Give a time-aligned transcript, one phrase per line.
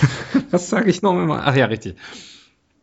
[0.50, 1.42] Was sage ich noch immer?
[1.46, 1.96] Ach ja, richtig.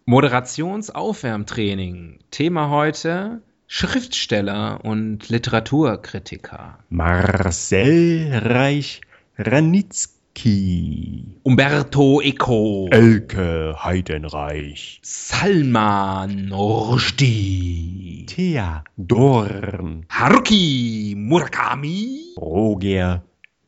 [0.05, 2.19] Moderationsaufwärmtraining.
[2.31, 6.79] Thema heute Schriftsteller und Literaturkritiker.
[6.89, 9.01] Marcel Reich
[9.37, 11.39] Ranitzky.
[11.43, 12.87] Umberto Eco.
[12.91, 14.99] Elke Heidenreich.
[15.01, 18.25] Salman Rushdie.
[18.27, 20.05] Thea Dorn.
[20.09, 22.35] Haruki Murakami.
[22.37, 23.23] Roger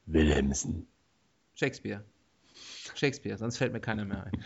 [0.06, 0.86] Wilhelmsen.
[1.56, 2.04] Shakespeare.
[3.06, 4.44] Shakespeare, sonst fällt mir keiner mehr ein.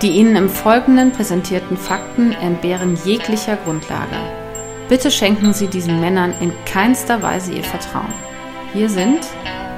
[0.00, 4.16] Die Ihnen im Folgenden präsentierten Fakten entbehren jeglicher Grundlage.
[4.88, 8.12] Bitte schenken Sie diesen Männern in keinster Weise Ihr Vertrauen.
[8.72, 9.20] Hier sind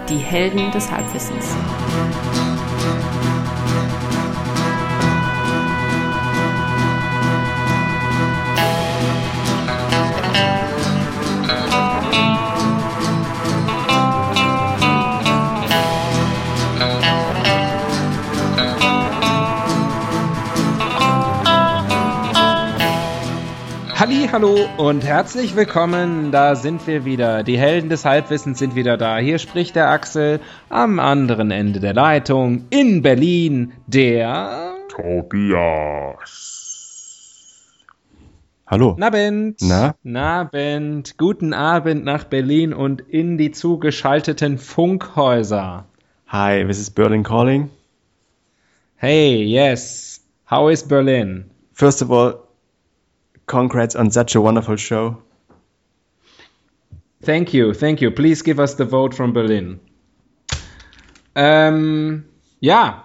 [0.09, 1.47] die Helden des Halbwissens.
[24.07, 26.31] Halli, hallo und herzlich willkommen.
[26.31, 27.43] Da sind wir wieder.
[27.43, 29.19] Die Helden des Halbwissens sind wieder da.
[29.19, 33.73] Hier spricht der Axel am anderen Ende der Leitung in Berlin.
[33.89, 36.23] Der Tobias.
[38.69, 38.95] Hallo.
[38.97, 39.59] Nabend.
[39.63, 39.97] Na?
[40.05, 41.19] Nabend.
[41.19, 45.85] Guten Abend nach Berlin und in die zugeschalteten Funkhäuser.
[46.29, 47.71] Hi, this is Berlin calling.
[48.95, 50.21] Hey, yes.
[50.49, 51.51] How is Berlin?
[51.73, 52.46] First of all,
[53.47, 55.23] congrats on such a wonderful show.
[57.23, 58.11] Thank you, thank you.
[58.11, 59.81] Please give us the vote from Berlin.
[61.35, 62.25] Ähm,
[62.61, 63.05] ja.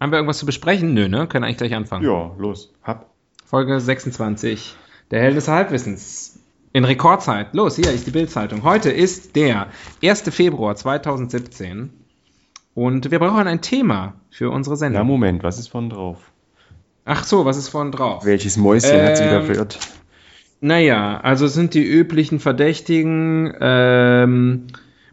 [0.00, 0.94] Haben wir irgendwas zu besprechen?
[0.94, 1.26] Nö, ne?
[1.26, 2.04] Können eigentlich gleich anfangen.
[2.04, 3.10] Ja, los, hab.
[3.44, 4.74] Folge 26.
[5.10, 6.38] Der Held des Halbwissens.
[6.72, 7.54] In Rekordzeit.
[7.54, 8.64] Los, hier ist die Bildzeitung.
[8.64, 9.68] Heute ist der
[10.02, 10.22] 1.
[10.30, 11.90] Februar 2017.
[12.74, 15.06] Und wir brauchen ein Thema für unsere Na, Sendung.
[15.06, 16.32] Moment, was ist von drauf?
[17.04, 18.24] Ach so, was ist vorne drauf?
[18.24, 19.78] Welches Mäuschen hat sie wieder Ähm, verirrt?
[20.60, 24.66] Naja, also sind die üblichen Verdächtigen ähm,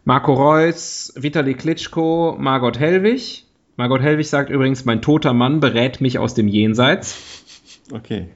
[0.04, 3.44] Marco Reus, Vitali Klitschko, Margot Hellwig.
[3.76, 7.18] Margot Hellwig sagt übrigens, mein toter Mann berät mich aus dem Jenseits.
[7.92, 8.28] Okay.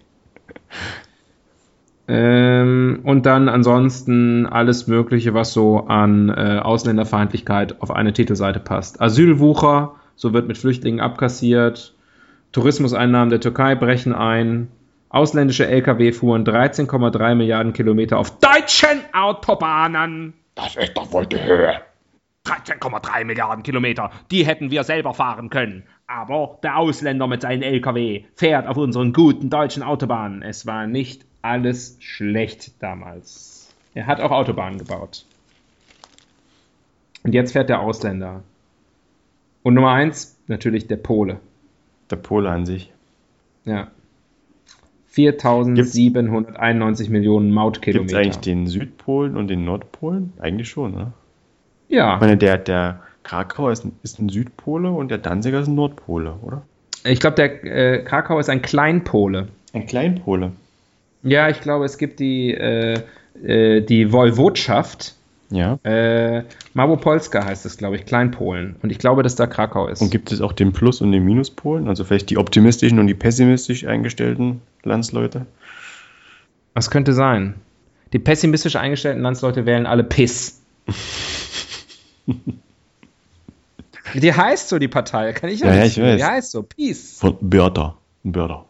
[2.09, 9.00] Ähm, und dann ansonsten alles Mögliche, was so an äh, Ausländerfeindlichkeit auf eine Titelseite passt.
[9.00, 11.95] Asylwucher, so wird mit Flüchtlingen abkassiert.
[12.52, 14.68] Tourismuseinnahmen der Türkei brechen ein.
[15.08, 20.34] Ausländische Lkw fuhren 13,3 Milliarden Kilometer auf deutschen Autobahnen.
[20.54, 21.80] Das ist doch wohl die Höhe.
[22.44, 25.84] 13,3 Milliarden Kilometer, die hätten wir selber fahren können.
[26.06, 30.42] Aber der Ausländer mit seinem LKW fährt auf unseren guten deutschen Autobahnen.
[30.42, 33.74] Es war nicht alles schlecht damals.
[33.94, 35.24] Er hat auch Autobahnen gebaut.
[37.24, 38.44] Und jetzt fährt der Ausländer.
[39.62, 41.40] Und Nummer eins, natürlich der Pole.
[42.11, 42.93] Der Pole an sich.
[43.65, 43.89] Ja.
[45.12, 48.19] 4.791 Millionen Gibt es Mautkilometer.
[48.19, 50.33] eigentlich den Südpolen und den Nordpolen?
[50.39, 51.12] Eigentlich schon, ne?
[51.89, 55.69] Ich ja, meine, der, der Krakauer ist, ein- ist ein Südpole und der Danziger ist
[55.69, 56.62] ein Nordpole, oder?
[57.05, 59.49] ich glaube, der äh, Krakau ist ein Kleinpole.
[59.73, 60.53] Ein Kleinpole.
[61.23, 63.00] Ja, ich glaube, es gibt die, äh,
[63.44, 65.16] äh, die Woiwodschaft.
[65.50, 65.78] Ja.
[65.84, 68.76] Äh, Małopolska heißt es, glaube ich, Kleinpolen.
[68.82, 70.02] Und ich glaube, dass da Krakau ist.
[70.02, 71.88] Und gibt es auch den Plus- und den Minuspolen?
[71.88, 75.46] Also vielleicht die optimistischen und die pessimistisch eingestellten Landsleute?
[76.74, 77.54] Was könnte sein?
[78.12, 80.60] Die pessimistisch eingestellten Landsleute wählen alle Piss.
[84.14, 85.32] die heißt so, die Partei.
[85.32, 85.96] Kann ich ja, Ja, ja, nicht.
[85.96, 86.16] ich weiß.
[86.16, 87.18] Die heißt so, Peace.
[87.18, 87.96] Von Börder.
[88.24, 88.64] Börder.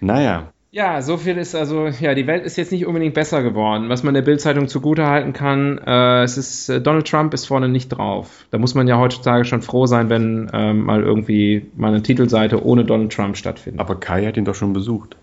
[0.00, 0.52] Naja.
[0.72, 3.88] Ja, so viel ist also, ja, die Welt ist jetzt nicht unbedingt besser geworden.
[3.88, 7.88] Was man der Bildzeitung zugutehalten kann, äh, es ist, äh, Donald Trump ist vorne nicht
[7.88, 8.46] drauf.
[8.52, 12.64] Da muss man ja heutzutage schon froh sein, wenn ähm, mal irgendwie mal eine Titelseite
[12.64, 13.80] ohne Donald Trump stattfindet.
[13.80, 15.16] Aber Kai hat ihn doch schon besucht.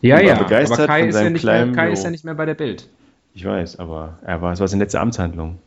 [0.00, 2.46] ja, ja, begeistert aber Kai, ist ja, nicht mehr, Kai ist ja nicht mehr bei
[2.46, 2.88] der Bild.
[3.34, 5.60] Ich weiß, aber er war, es war seine letzte Amtshandlung.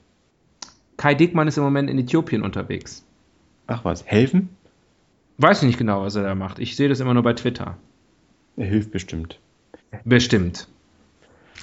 [0.97, 3.05] Kai Dickmann ist im Moment in Äthiopien unterwegs.
[3.67, 4.49] Ach was, helfen?
[5.37, 6.59] Weiß ich nicht genau, was er da macht.
[6.59, 7.77] Ich sehe das immer nur bei Twitter.
[8.57, 9.39] Er hilft bestimmt.
[10.03, 10.67] Bestimmt.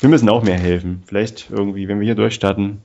[0.00, 1.02] Wir müssen auch mehr helfen.
[1.06, 2.82] Vielleicht irgendwie, wenn wir hier durchstarten,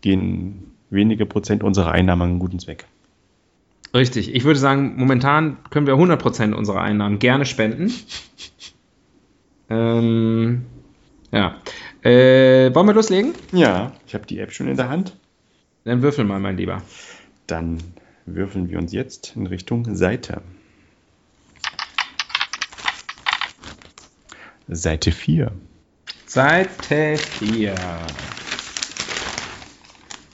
[0.00, 2.84] gehen wenige Prozent unserer Einnahmen an einen guten Zweck.
[3.94, 4.34] Richtig.
[4.34, 7.92] Ich würde sagen, momentan können wir 100% unserer Einnahmen gerne spenden.
[9.68, 10.64] Ähm,
[11.32, 11.56] Ja.
[12.02, 13.32] Äh, wollen wir loslegen?
[13.52, 15.16] Ja, ich habe die App schon in der Hand.
[15.84, 16.82] Dann würfel mal, mein Lieber.
[17.46, 17.78] Dann
[18.26, 20.42] würfeln wir uns jetzt in Richtung Seite.
[24.68, 25.52] Seite 4.
[26.26, 27.74] Seite 4.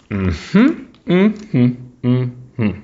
[0.08, 2.82] Mhm, mhm, mhm.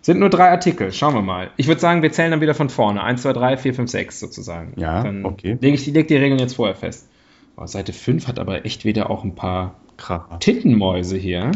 [0.00, 1.50] Sind nur drei Artikel, schauen wir mal.
[1.56, 3.02] Ich würde sagen, wir zählen dann wieder von vorne.
[3.02, 4.72] 1, 2, 3, 4, 5, 6 sozusagen.
[4.76, 5.56] Ja, dann okay.
[5.60, 7.08] Lege ich leg die Regeln jetzt vorher fest.
[7.56, 10.38] Oh, Seite 5 hat aber echt wieder auch ein paar Kracher.
[10.40, 11.52] Tittenmäuse hier.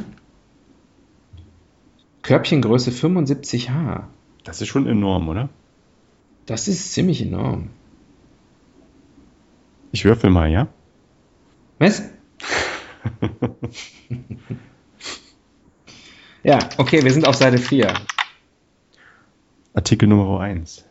[2.22, 4.04] Körbchengröße 75H.
[4.44, 5.48] Das ist schon enorm, oder?
[6.46, 7.70] Das ist ziemlich enorm.
[9.92, 10.68] Ich würfel mal, ja?
[11.78, 12.02] Was?
[16.42, 17.92] ja, okay, wir sind auf Seite 4.
[19.74, 20.84] Artikel Nummer 1.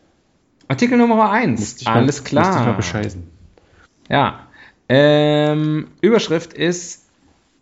[0.68, 1.60] Artikel Nummer 1.
[1.60, 2.76] Musste ich mal- Alles Musste ich mal klar.
[2.76, 3.30] bescheißen.
[4.10, 4.48] Ja.
[4.90, 7.08] Ähm, Überschrift ist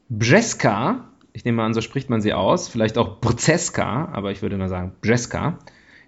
[0.10, 1.08] Brzeska.
[1.34, 2.68] Ich nehme an, so spricht man sie aus.
[2.68, 5.58] Vielleicht auch Brzeska, aber ich würde mal sagen Brzeska.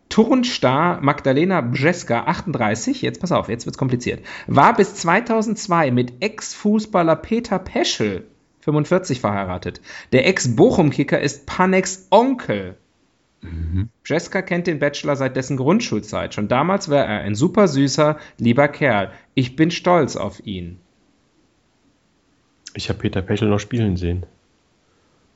[0.08, 7.16] Turnstar Magdalena Brzeska, 38, jetzt pass auf, jetzt wird's kompliziert, war bis 2002 mit Ex-Fußballer
[7.16, 8.26] Peter Peschel,
[8.60, 9.80] 45, verheiratet.
[10.12, 12.76] Der Ex-Bochum-Kicker ist Paneks Onkel.
[14.02, 16.34] Brzeska kennt den Bachelor seit dessen Grundschulzeit.
[16.34, 19.12] Schon damals war er ein super süßer, lieber Kerl.
[19.34, 20.80] Ich bin stolz auf ihn.
[22.74, 24.26] Ich habe Peter Pechel noch spielen sehen.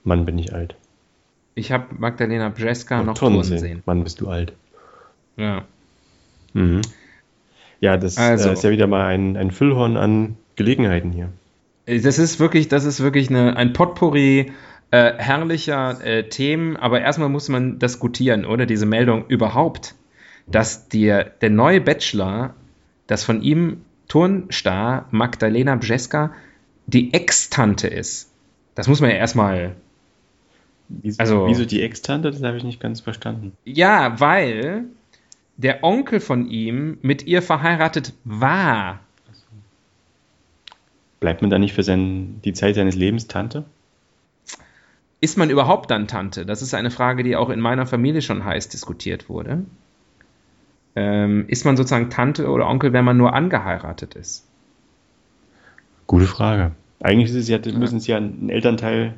[0.05, 0.77] Mann, bin ich alt.
[1.55, 3.83] Ich habe Magdalena Brzeska Und noch Turnen turnen sehen.
[3.87, 4.53] Mann, bist du alt.
[5.37, 5.65] Ja.
[6.55, 6.83] Mhm.
[7.81, 8.51] Ja, das Also.
[8.51, 11.29] äh, ist ja wieder mal ein, ein Füllhorn an Gelegenheiten hier.
[11.87, 14.53] Das ist wirklich, das ist wirklich eine, ein Potpourri
[14.93, 18.67] äh, herrlicher äh, Themen, aber erstmal muss man diskutieren, oder?
[18.67, 19.95] Diese Meldung überhaupt,
[20.47, 22.55] dass dir der neue Bachelor,
[23.07, 23.79] das von ihm
[24.09, 26.33] Turnstar Magdalena Brzeska
[26.87, 28.31] die Ex-Tante ist.
[28.75, 29.75] Das muss man ja erstmal
[31.01, 32.31] Wieso, Also- wieso die Ex-Tante?
[32.31, 33.53] Das habe ich nicht ganz verstanden.
[33.65, 34.85] Ja, weil
[35.57, 39.01] der Onkel von ihm mit ihr verheiratet war.
[41.21, 43.65] Bleibt man da nicht für sein, die Zeit seines Lebens Tante?
[45.21, 46.45] Ist man überhaupt dann Tante?
[46.45, 49.65] Das ist eine Frage, die auch in meiner Familie schon heiß diskutiert wurde.
[50.97, 54.45] Ähm, ist man sozusagen Tante oder Onkel, wenn man nur angeheiratet ist?
[56.09, 56.73] Gute Frage.
[57.01, 59.15] Eigentlich ist es ja, müssen es ja ein Elternteil,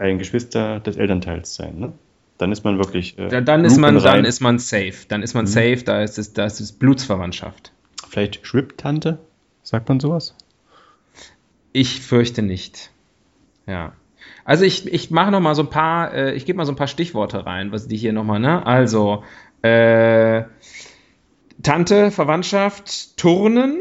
[0.00, 1.92] ein Geschwister des Elternteils sein, ne?
[2.38, 3.18] Dann ist man wirklich.
[3.18, 4.94] äh, Da, dann, ist man, dann ist man safe.
[5.08, 7.72] Dann ist man safe, da ist es, da ist es Blutsverwandtschaft.
[8.08, 9.18] Vielleicht Schwibtante?
[9.62, 10.34] Sagt man sowas?
[11.72, 12.90] Ich fürchte nicht.
[13.66, 13.92] Ja.
[14.44, 16.76] Also ich, ich mache noch mal so ein paar, äh, ich gebe mal so ein
[16.76, 18.66] paar Stichworte rein, was die hier noch mal, ne?
[18.66, 19.22] Also
[19.62, 20.44] äh,
[21.62, 23.78] Tante, Verwandtschaft, Turnen,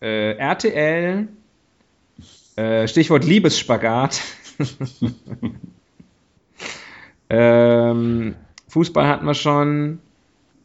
[0.00, 1.28] äh, RTL,
[2.56, 4.22] äh, Stichwort Liebesspagat.
[7.30, 8.34] ähm,
[8.68, 10.00] Fußball hatten wir schon.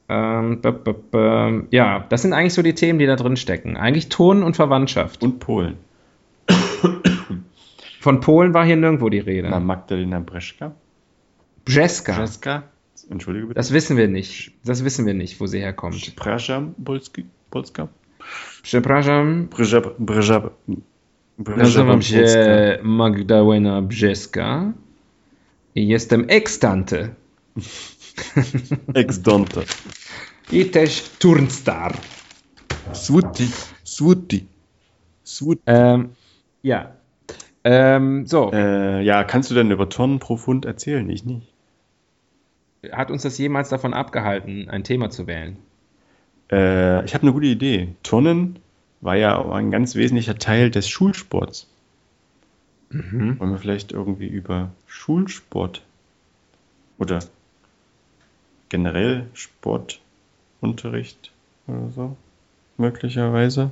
[0.10, 3.78] Ähm, b -b -b ja, das sind eigentlich so die Themen, die da drin stecken.
[3.78, 5.24] Eigentlich Turnen und Verwandtschaft.
[5.24, 5.78] Und Polen.
[8.02, 9.50] Von Polen war hier nirgendwo die Rede.
[9.50, 10.74] Na, Magdalena Breschka?
[11.66, 12.18] Brzeska.
[12.18, 12.64] Breska?
[13.10, 13.58] Entschuldige bitte.
[13.58, 14.54] Das wissen wir nicht.
[14.66, 16.16] Das wissen wir nicht, wo sie herkommt.
[16.84, 17.26] Polski?
[17.50, 17.90] Polska?
[18.64, 20.52] Przepraszam, Brzeja,
[21.38, 22.26] nazywam się
[22.84, 24.74] Magdalena Brzeska
[25.76, 27.10] i jestem ex-tante
[28.94, 29.62] Ex-Donte.
[30.52, 31.94] i też turnstar.
[32.94, 33.48] Svuti.
[33.84, 34.46] Svuti.
[35.24, 35.62] Svuti.
[35.66, 36.10] Ähm,
[36.64, 36.92] ja.
[37.64, 41.10] Ähm, so, Äh, ja, kannst du denn über Tonnen pro Pfund erzählen?
[41.10, 41.48] Ich nicht.
[42.92, 45.58] hat uns das jemals davon abgehalten, ein Thema zu wählen?
[46.52, 47.90] Äh, ich habe eine gute Idee.
[48.04, 48.60] Tonnen
[49.02, 51.68] war ja auch ein ganz wesentlicher Teil des Schulsports.
[52.90, 55.82] Wollen wir vielleicht irgendwie über Schulsport
[56.98, 57.20] oder
[58.70, 61.32] generell Sportunterricht
[61.68, 62.18] oder so
[62.78, 63.72] möglicherweise?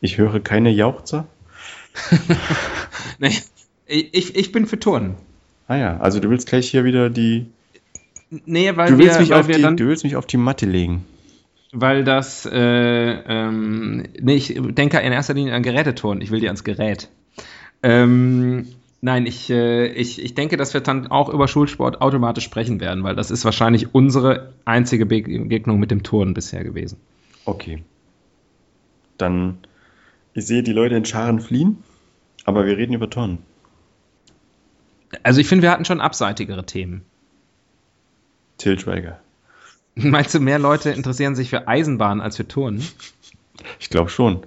[0.00, 1.26] Ich höre keine Jauchzer.
[3.18, 3.32] Nee,
[3.86, 5.14] ich, ich bin für Turnen.
[5.68, 7.46] Ah ja, also du willst gleich hier wieder die.
[8.30, 10.66] Nee, weil Du willst, wir, mich auf die dann, du willst mich auf die Matte
[10.66, 11.04] legen.
[11.78, 16.22] Weil das, äh, ähm, nee, ich denke in erster Linie an Geräteturnen.
[16.22, 17.08] Ich will dir ans Gerät.
[17.82, 18.66] Ähm,
[19.02, 23.04] nein, ich, äh, ich, ich denke, dass wir dann auch über Schulsport automatisch sprechen werden,
[23.04, 26.98] weil das ist wahrscheinlich unsere einzige Begegnung mit dem Turnen bisher gewesen.
[27.44, 27.84] Okay.
[29.18, 29.58] Dann,
[30.32, 31.82] ich sehe die Leute in Scharen fliehen,
[32.44, 33.38] aber wir reden über Tonnen.
[35.22, 37.02] Also ich finde, wir hatten schon abseitigere Themen.
[38.56, 39.20] Till Schweiger.
[39.98, 42.86] Meinst du, mehr Leute interessieren sich für Eisenbahn als für Turnen?
[43.80, 44.46] Ich glaube schon.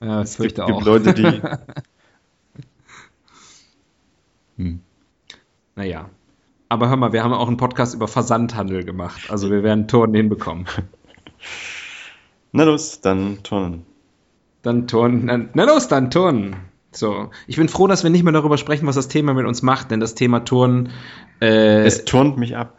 [0.00, 0.84] Ja, das Es gibt, fürchte gibt auch.
[0.84, 1.42] Leute, die.
[4.62, 4.80] hm.
[5.76, 6.10] Naja.
[6.68, 9.30] Aber hör mal, wir haben auch einen Podcast über Versandhandel gemacht.
[9.30, 10.66] Also wir werden Turnen hinbekommen.
[12.52, 13.86] Na los, dann Tonnen.
[14.62, 15.26] Dann Turnen.
[15.26, 16.56] Na, na los, dann Turnen.
[16.90, 17.30] So.
[17.46, 19.92] Ich bin froh, dass wir nicht mehr darüber sprechen, was das Thema mit uns macht,
[19.92, 20.90] denn das Thema Turnen,
[21.40, 22.78] äh, Es turnt mich ab.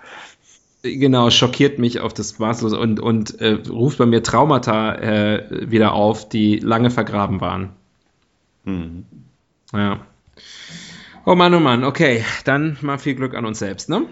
[0.95, 5.93] Genau, schockiert mich auf das Maßlose und, und äh, ruft bei mir Traumata äh, wieder
[5.93, 7.69] auf, die lange vergraben waren.
[8.65, 9.05] Hm.
[9.73, 10.05] Ja.
[11.25, 12.23] Oh Mann, oh Mann, okay.
[12.45, 14.05] Dann mal viel Glück an uns selbst, ne?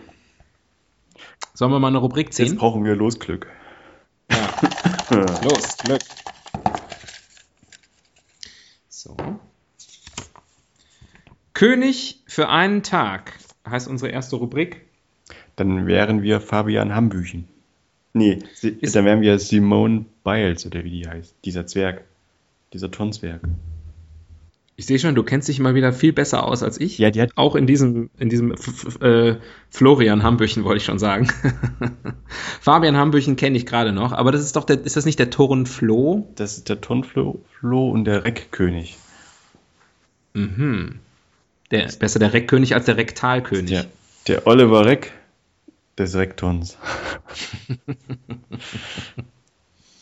[1.53, 2.58] Sollen wir mal eine Rubrik Jetzt ziehen?
[2.58, 3.48] brauchen wir Losglück.
[5.10, 6.01] Los, Glück.
[8.89, 9.15] So.
[11.53, 13.34] König für einen Tag
[13.70, 14.82] heißt unsere erste Rubrik.
[15.55, 17.47] Dann wären wir Fabian Hambüchen.
[18.13, 21.35] Nee, sie, Ist- dann wären wir Simone Biles, oder wie die heißt.
[21.45, 22.01] Dieser Zwerg.
[22.74, 23.41] Dieser Tonswerk.
[24.77, 26.97] Ich sehe schon, du kennst dich mal wieder viel besser aus als ich.
[26.97, 27.31] Ja, die hat.
[27.35, 29.38] Auch in diesem, in diesem F F äh,
[29.69, 31.27] Florian Hambüchen wollte ich schon sagen.
[32.59, 35.29] Fabian Hambüchen kenne ich gerade noch, aber das ist doch der, ist das nicht der
[35.29, 36.27] Toren Flo?
[36.35, 38.97] Das ist der Tonflo Flo und der Reckkönig.
[40.33, 40.95] Mhm.
[41.71, 43.69] Der, besser der Reckkönig als der Rektalkönig.
[43.71, 43.85] Der,
[44.27, 45.13] der Oliver Reck
[45.97, 46.77] des Rektons.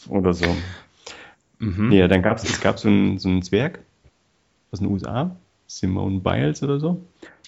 [0.10, 0.46] Oder so.
[1.60, 1.90] Mhm.
[1.90, 3.80] Nee, dann gab es gab so einen, so einen Zwerg
[4.72, 5.36] aus den USA,
[5.68, 7.06] Simone Biles oder so.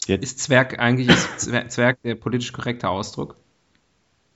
[0.07, 3.35] Ist Zwerg eigentlich ist Zwer- Zwerg der politisch korrekte Ausdruck?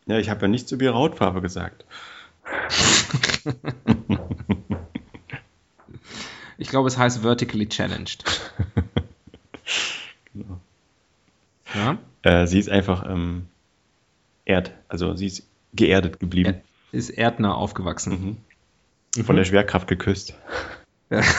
[0.07, 1.85] ja, ich habe ja nichts über ihre Hautfarbe gesagt.
[6.61, 8.23] Ich glaube, es heißt vertically challenged.
[10.33, 10.59] Genau.
[11.73, 11.97] Ja?
[12.21, 13.47] Äh, sie ist einfach ähm,
[14.49, 16.55] erd, also sie ist geerdet geblieben.
[16.91, 18.37] Ist erdnah aufgewachsen.
[19.15, 19.23] Mhm.
[19.23, 20.35] Von der Schwerkraft geküsst.
[21.09, 21.21] Ja.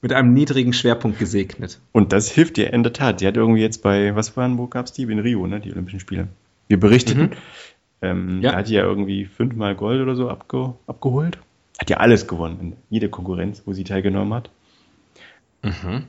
[0.00, 1.78] Mit einem niedrigen Schwerpunkt gesegnet.
[1.92, 3.20] Und das hilft ihr in der Tat.
[3.20, 5.02] Sie hat irgendwie jetzt bei, was waren, wo gab es die?
[5.02, 5.60] In Rio, ne?
[5.60, 6.26] Die Olympischen Spiele.
[6.66, 7.22] Wir berichteten.
[7.22, 7.30] Mhm.
[8.02, 8.50] Ähm, Ja.
[8.52, 11.38] Da hat die ja irgendwie fünfmal Gold oder so abge abgeholt.
[11.78, 12.76] Hat ja alles gewonnen.
[12.90, 14.50] Jede Konkurrenz, wo sie teilgenommen hat.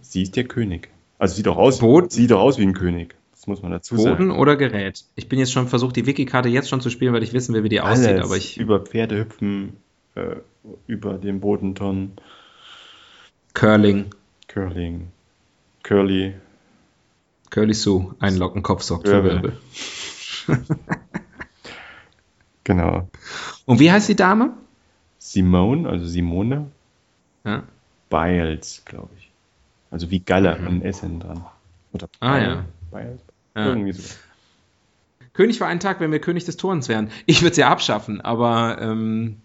[0.02, 0.90] Sie ist der König.
[1.20, 1.80] Also sieht doch aus,
[2.12, 3.16] sieht doch aus wie ein König.
[3.44, 4.32] Das muss man dazu Boden sagen.
[4.32, 5.04] oder Gerät?
[5.16, 7.66] Ich bin jetzt schon versucht, die Wiki-Karte jetzt schon zu spielen, weil ich wissen will,
[7.66, 8.24] wie die aussieht, Alles.
[8.24, 8.58] aber ich.
[8.58, 9.76] über Pferde hüpfen,
[10.16, 10.38] äh,
[10.88, 12.14] über den Bodenton,
[13.54, 14.12] Curling,
[14.48, 15.10] Curling,
[15.84, 16.36] Curly,
[17.50, 19.58] Curly Sue, ein Lockenkopf sorgt für Wirbel.
[22.64, 23.10] Genau.
[23.66, 24.54] Und wie heißt die Dame?
[25.20, 26.72] Simone, also Simone
[27.44, 27.64] Ja.
[28.10, 29.30] Biles, glaube ich.
[29.92, 31.46] Also wie Galle ein S hinten dran.
[31.92, 32.12] Oder Mhm.
[32.22, 32.66] Ah, Bile- ja.
[32.92, 33.20] Biles?
[33.56, 33.68] Ja.
[33.68, 34.04] Irgendwie so.
[35.34, 37.10] König für einen Tag, wenn wir König des Turns wären.
[37.26, 39.42] Ich würde es ja abschaffen, aber ähm,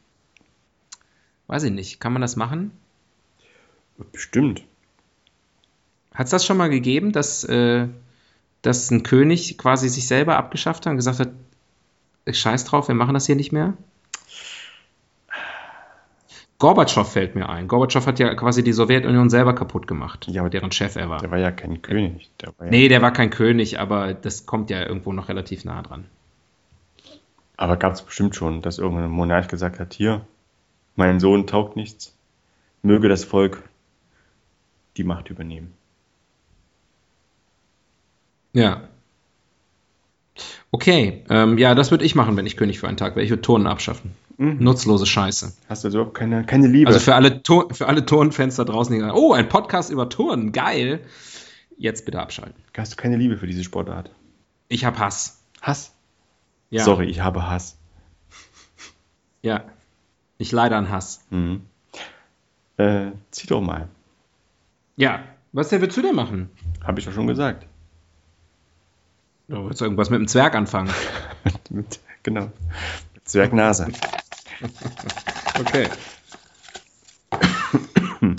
[1.47, 1.99] weiß ich nicht.
[2.01, 2.73] Kann man das machen?
[4.13, 4.65] Bestimmt.
[6.15, 7.89] Hat es das schon mal gegeben, dass, äh,
[8.63, 11.31] dass ein König quasi sich selber abgeschafft hat und gesagt hat,
[12.31, 13.75] scheiß drauf, wir machen das hier nicht mehr?
[16.59, 17.69] Gorbatschow fällt mir ein.
[17.69, 21.21] Gorbatschow hat ja quasi die Sowjetunion selber kaputt gemacht, Ja, aber deren Chef er war.
[21.21, 22.31] Der war ja kein König.
[22.41, 25.83] Der ja, Nee, der war kein König, aber das kommt ja irgendwo noch relativ nah
[25.83, 26.07] dran.
[27.57, 30.27] Aber gab es bestimmt schon, dass irgendein Monarch gesagt hat, hier,
[30.97, 32.17] mein Sohn taugt nichts.
[32.83, 33.63] Möge das Volk
[34.97, 35.75] die Macht übernehmen.
[38.53, 38.83] Ja.
[40.73, 43.25] Okay, ähm, ja, das würde ich machen, wenn ich König für einen Tag wäre.
[43.25, 44.15] Ich würde Turnen abschaffen.
[44.39, 44.59] Mhm.
[44.61, 45.53] Nutzlose Scheiße.
[45.69, 46.89] Hast du also auch keine, keine Liebe?
[46.89, 50.09] Also für alle, Tur für alle Turnfans da draußen, die sagen, oh, ein Podcast über
[50.09, 51.01] Turnen, geil.
[51.77, 52.55] Jetzt bitte abschalten.
[52.77, 54.11] Hast du keine Liebe für diese Sportart?
[54.69, 55.43] Ich habe Hass.
[55.61, 55.93] Hass?
[56.71, 56.85] Ja.
[56.85, 57.77] Sorry, ich habe Hass.
[59.43, 59.65] Ja.
[60.39, 61.25] Ich leide an Hass.
[61.31, 61.63] Mhm.
[62.77, 63.89] Äh, zieh doch mal.
[64.97, 65.25] Ja.
[65.53, 66.51] Was der willst du denn machen?
[66.85, 67.67] Habe ich doch schon gesagt.
[69.49, 70.93] Du willst irgendwas mit dem Zwerg anfangen.
[72.25, 72.51] Genau.
[73.25, 73.89] Zwergnase.
[75.61, 75.89] Okay.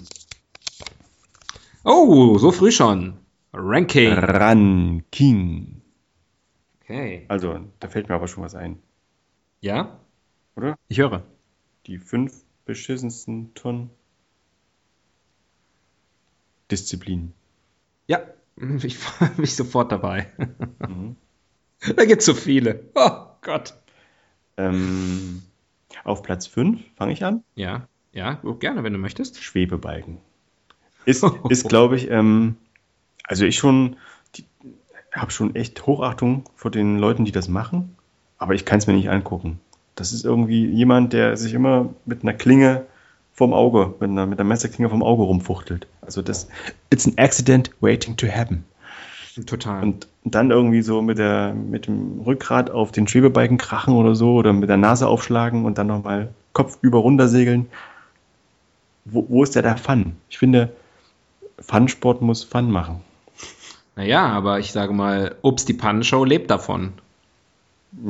[1.85, 3.17] Oh, so früh schon.
[3.53, 4.13] Ranking.
[4.13, 5.81] Ranking.
[6.83, 7.25] Okay.
[7.29, 8.79] Also, da fällt mir aber schon was ein,
[9.61, 9.99] Ja?
[10.55, 10.75] oder?
[10.87, 11.23] Ich höre.
[11.87, 13.89] Die fünf beschissensten Tonnen.
[16.69, 17.33] Disziplin.
[18.07, 18.21] Ja,
[18.83, 20.31] ich freue mich sofort dabei.
[20.87, 21.15] Mhm.
[21.95, 22.89] Da gibt's so viele.
[22.93, 23.73] Oh Gott.
[24.57, 25.41] Ähm,
[26.03, 27.43] auf Platz 5 fange ich an.
[27.55, 29.41] Ja, ja, gerne, wenn du möchtest.
[29.41, 30.17] Schwebebalken.
[31.05, 32.57] Ist, ist glaube ich, ähm,
[33.23, 33.97] also ich schon,
[35.11, 37.95] habe schon echt Hochachtung vor den Leuten, die das machen,
[38.37, 39.59] aber ich kann es mir nicht angucken.
[39.95, 42.85] Das ist irgendwie jemand, der sich immer mit einer Klinge
[43.33, 45.87] vom Auge, mit einer, mit einer Messerklinge vom Auge rumfuchtelt.
[46.01, 46.47] Also das,
[46.89, 48.65] it's an accident waiting to happen.
[49.45, 49.83] Total.
[49.83, 54.33] Und dann irgendwie so mit, der, mit dem Rückgrat auf den Schwebebalken krachen oder so
[54.33, 57.67] oder mit der Nase aufschlagen und dann nochmal kopfüber runtersegeln.
[59.05, 60.13] Wo, wo ist da der Fun?
[60.29, 60.71] Ich finde,
[61.59, 63.01] Fun-Sport muss Fun machen.
[63.95, 66.93] naja, aber ich sage mal, Ups, die Pannenshow lebt davon.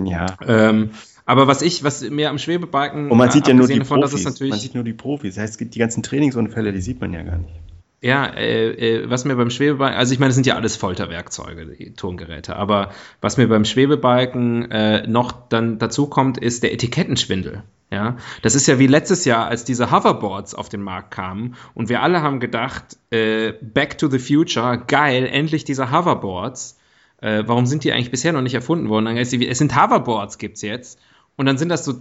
[0.04, 0.26] Ja.
[0.46, 0.92] Ähm,
[1.26, 4.24] aber was ich, was mir am Schwebebalken Und man sieht ja nur die davon, Profis.
[4.24, 5.36] man sieht nur die Profis.
[5.36, 7.54] Das heißt, die ganzen Trainingsunfälle, die sieht man ja gar nicht.
[8.02, 11.66] Ja, äh, äh, was mir beim Schwebebalken, also ich meine, das sind ja alles Folterwerkzeuge,
[11.66, 17.64] die Tongeräte, aber was mir beim Schwebebalken äh, noch dann dazu kommt, ist der Etikettenschwindel.
[17.92, 21.90] Ja, das ist ja wie letztes Jahr, als diese Hoverboards auf den Markt kamen und
[21.90, 26.78] wir alle haben gedacht, äh, Back to the Future, geil, endlich diese Hoverboards.
[27.20, 29.06] Äh, warum sind die eigentlich bisher noch nicht erfunden worden?
[29.06, 31.00] Dann heißt die, es sind Hoverboards, gibt's jetzt.
[31.36, 31.98] Und dann sind das so äh,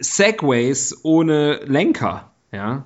[0.00, 2.30] Segways ohne Lenker.
[2.52, 2.84] Ja,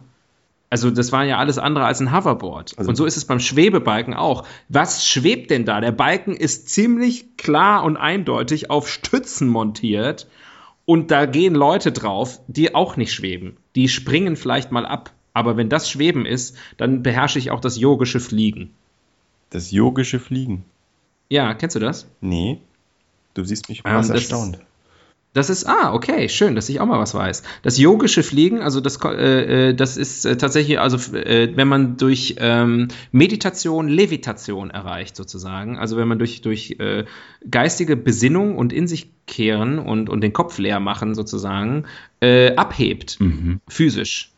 [0.70, 2.78] also das war ja alles andere als ein Hoverboard.
[2.78, 4.46] Also- und so ist es beim Schwebebalken auch.
[4.68, 5.80] Was schwebt denn da?
[5.80, 10.26] Der Balken ist ziemlich klar und eindeutig auf Stützen montiert.
[10.86, 13.56] Und da gehen Leute drauf, die auch nicht schweben.
[13.74, 15.12] Die springen vielleicht mal ab.
[15.34, 18.70] Aber wenn das Schweben ist, dann beherrsche ich auch das yogische Fliegen.
[19.50, 20.64] Das yogische Fliegen.
[21.28, 22.06] Ja, kennst du das?
[22.20, 22.58] Nee.
[23.34, 24.58] Du siehst mich Ähm, das- erstaunt.
[25.32, 27.44] Das ist, ah, okay, schön, dass ich auch mal was weiß.
[27.62, 31.96] Das yogische Fliegen, also das, äh, äh, das ist äh, tatsächlich, also äh, wenn man
[31.96, 37.04] durch ähm, Meditation Levitation erreicht, sozusagen, also wenn man durch, durch äh,
[37.48, 41.84] geistige Besinnung und in sich kehren und, und den Kopf leer machen, sozusagen,
[42.20, 43.60] äh, abhebt, Mhm.
[43.68, 44.32] physisch.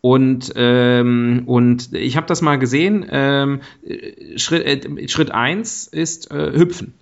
[0.00, 3.06] Und, ähm, und ich habe das mal gesehen.
[3.08, 6.94] Ähm, äh, Schritt, äh, Schritt 1 ist Hüpfen.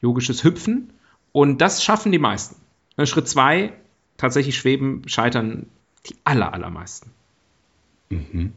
[0.00, 0.90] Yogisches Hüpfen.
[1.36, 2.56] Und das schaffen die meisten.
[2.96, 3.70] Äh, Schritt 2,
[4.16, 5.66] tatsächlich schweben, scheitern
[6.06, 7.10] die aller, allermeisten.
[8.08, 8.54] Mhm.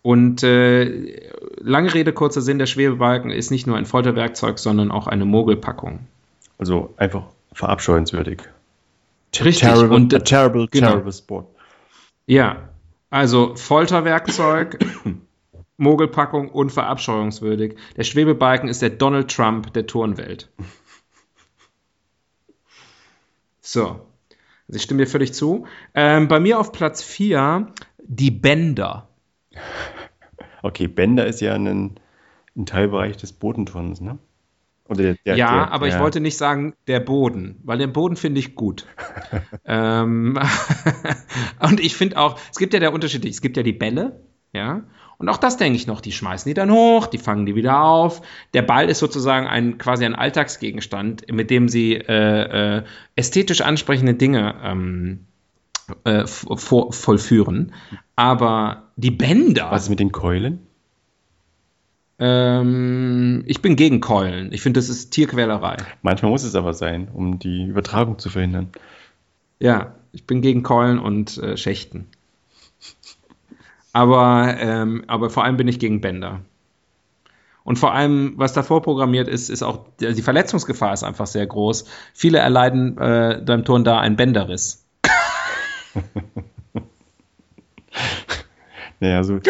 [0.00, 1.20] Und äh,
[1.58, 5.98] lange Rede, kurzer Sinn, der Schwebebalken ist nicht nur ein Folterwerkzeug, sondern auch eine Mogelpackung.
[6.56, 8.40] Also einfach verabscheuenswürdig.
[9.34, 9.68] Richtig.
[9.68, 10.92] Terrible, Und, a terrible, genau.
[10.92, 11.46] terrible sport.
[12.24, 12.70] Ja,
[13.10, 14.78] also Folterwerkzeug,
[15.76, 17.76] Mogelpackung und verabscheuungswürdig.
[17.98, 20.48] Der Schwebebalken ist der Donald Trump der Turnwelt.
[23.70, 25.66] So, also ich stimme dir völlig zu.
[25.92, 27.66] Ähm, bei mir auf Platz 4
[28.02, 29.08] die Bänder.
[30.60, 32.00] Okay, Bänder ist ja ein,
[32.56, 34.18] ein Teilbereich des Bodenturnens, ne?
[34.88, 38.40] Der, der, ja, der, aber ich wollte nicht sagen der Boden, weil den Boden finde
[38.40, 38.84] ich gut.
[39.64, 40.36] ähm,
[41.60, 44.20] und ich finde auch, es gibt ja der Unterschied, es gibt ja die Bälle,
[44.52, 44.82] ja,
[45.18, 47.80] und auch das denke ich noch, die schmeißen die dann hoch, die fangen die wieder
[47.82, 48.22] auf.
[48.54, 52.84] Der Ball ist sozusagen ein quasi ein Alltagsgegenstand, mit dem sie äh, äh,
[53.16, 55.26] ästhetisch ansprechende Dinge ähm,
[56.04, 57.72] äh, vor, vollführen.
[58.14, 59.72] Aber die Bänder.
[59.72, 60.60] Was ist mit den Keulen?
[62.20, 64.52] Ähm, ich bin gegen Keulen.
[64.52, 65.78] Ich finde, das ist Tierquälerei.
[66.02, 68.68] Manchmal muss es aber sein, um die Übertragung zu verhindern.
[69.58, 72.06] Ja, ich bin gegen Keulen und äh, Schächten.
[73.92, 76.40] Aber, ähm, aber vor allem bin ich gegen Bänder.
[77.64, 81.84] Und vor allem, was davor programmiert ist, ist auch, die Verletzungsgefahr ist einfach sehr groß.
[82.14, 84.86] Viele erleiden äh, beim Turn da einen Bänderriss.
[89.00, 89.36] Naja, so.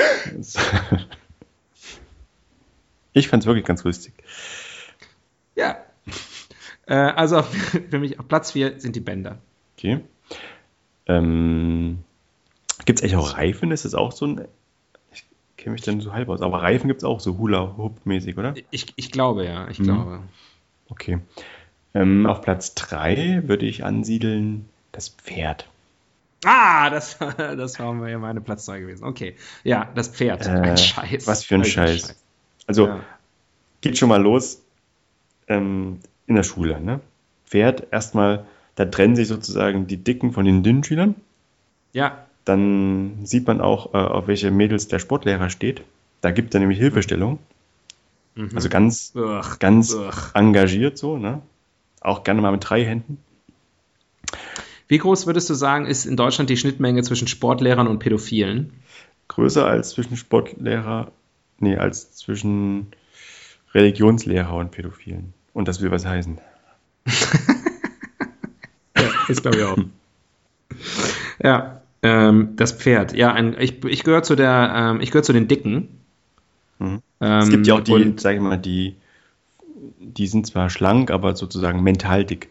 [3.13, 4.13] ich fand es wirklich ganz lustig.
[5.55, 5.79] Ja.
[6.87, 7.43] Äh, also
[7.91, 9.39] für mich auf Platz 4 sind die Bänder.
[9.77, 10.01] Okay.
[11.07, 12.05] Ähm,
[12.89, 13.71] gibt es eigentlich auch Reifen?
[13.71, 14.49] Ist das auch so ein.
[15.13, 15.25] Ich
[15.59, 16.41] kenne mich dann so halb aus.
[16.41, 18.55] Aber Reifen gibt es auch so Hula-Hoop-mäßig, oder?
[18.71, 19.85] Ich, ich glaube ja, ich Mhm.
[19.85, 20.21] glaube.
[20.89, 21.19] Okay.
[21.93, 25.69] Ähm, auf Platz 3 würde ich ansiedeln das Pferd.
[26.47, 29.05] Ah, das, das war ja meine Platz 2 gewesen.
[29.05, 29.37] Okay.
[29.65, 30.47] Ja, das Pferd.
[30.47, 31.27] Äh, ein Scheiß.
[31.27, 32.25] Was für ein Alter Scheiß.
[32.67, 33.01] Also, Ja.
[33.83, 34.63] geht schon mal los
[35.47, 36.81] ähm, in der Schule.
[36.81, 37.01] Ne?
[37.45, 38.47] Pferd, erstmal,
[38.77, 41.17] da trennen sich sozusagen die Dicken von den dünnen Schülern.
[41.93, 45.83] Ja, Dann sieht man auch, äh, auf welche Mädels der Sportlehrer steht.
[46.23, 47.39] Da gibt er nämlich Hilfestellung.
[48.35, 48.51] Mhm.
[48.55, 50.31] Also ganz, Ugh, ganz ugh.
[50.33, 51.19] engagiert so.
[51.19, 51.43] Ne?
[52.01, 53.19] Auch gerne mal mit drei Händen.
[54.87, 58.73] Wie groß würdest du sagen, ist in Deutschland die Schnittmenge zwischen Sportlehrern und Pädophilen?
[59.29, 61.13] Größer als zwischen Sportlehrer,
[61.59, 62.87] nee, als zwischen
[63.75, 65.35] Religionslehrer und Pädophilen.
[65.53, 66.39] Und das will was heißen.
[68.97, 69.79] Ja, ist glaube ich auch.
[71.43, 73.15] ja, ähm, das Pferd.
[73.15, 75.89] Ja, ein, ich, ich gehöre zu der, ähm, ich gehöre zu den Dicken.
[76.79, 77.03] Mhm.
[77.21, 78.97] Ähm, Es gibt ja auch die, und- sag ich mal, die,
[80.01, 82.49] die sind zwar schlank, aber sozusagen mental dick.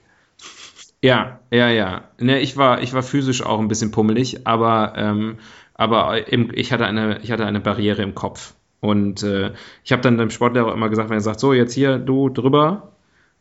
[1.01, 2.03] Ja, ja, ja.
[2.19, 5.37] Ne, ich war, ich war physisch auch ein bisschen pummelig, aber, ähm,
[5.75, 8.53] aber im, ich hatte eine, ich hatte eine Barriere im Kopf.
[8.79, 9.51] Und äh,
[9.83, 12.91] ich habe dann dem Sportlehrer immer gesagt, wenn er sagt, so jetzt hier du drüber,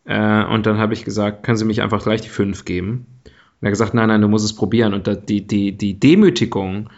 [0.04, 3.06] äh, und dann habe ich gesagt, können Sie mich einfach gleich die fünf geben?
[3.66, 4.94] Er hat gesagt, nein, nein, du musst es probieren.
[4.94, 6.88] Und die, die, die Demütigung,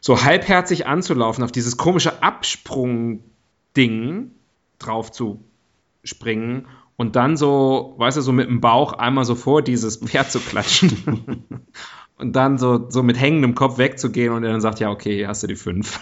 [0.00, 4.32] so halbherzig anzulaufen, auf dieses komische Absprung-Ding
[4.80, 5.44] drauf zu
[6.02, 10.32] springen und dann so, weißt du, so mit dem Bauch einmal so vor dieses Pferd
[10.32, 11.44] zu klatschen
[12.18, 15.28] und dann so, so mit hängendem Kopf wegzugehen und er dann sagt, ja, okay, hier
[15.28, 16.00] hast du die fünf.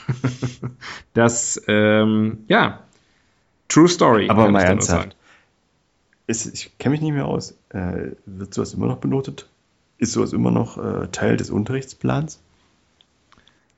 [1.13, 2.81] das, ähm, ja,
[3.69, 4.31] true story.
[4.31, 5.17] Aber mal ich ernsthaft.
[6.27, 7.59] Ist, ich kenne mich nicht mehr aus.
[7.69, 9.49] Äh, wird sowas immer noch benotet?
[10.03, 12.41] Ist sowas immer noch äh, Teil des Unterrichtsplans?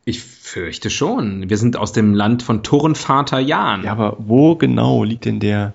[0.07, 1.51] Ich fürchte schon.
[1.51, 3.83] Wir sind aus dem Land von Turnvater Jan.
[3.85, 5.75] Ja, aber wo genau liegt denn der,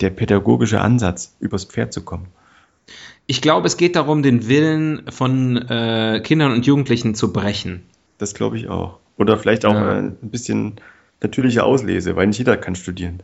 [0.00, 2.26] der pädagogische Ansatz, übers Pferd zu kommen?
[3.26, 7.84] Ich glaube, es geht darum, den Willen von äh, Kindern und Jugendlichen zu brechen.
[8.18, 8.98] Das glaube ich auch.
[9.16, 9.92] Oder vielleicht auch Ja.
[9.92, 10.80] äh, ein bisschen
[11.20, 13.22] natürliche Auslese, weil nicht jeder kann studieren.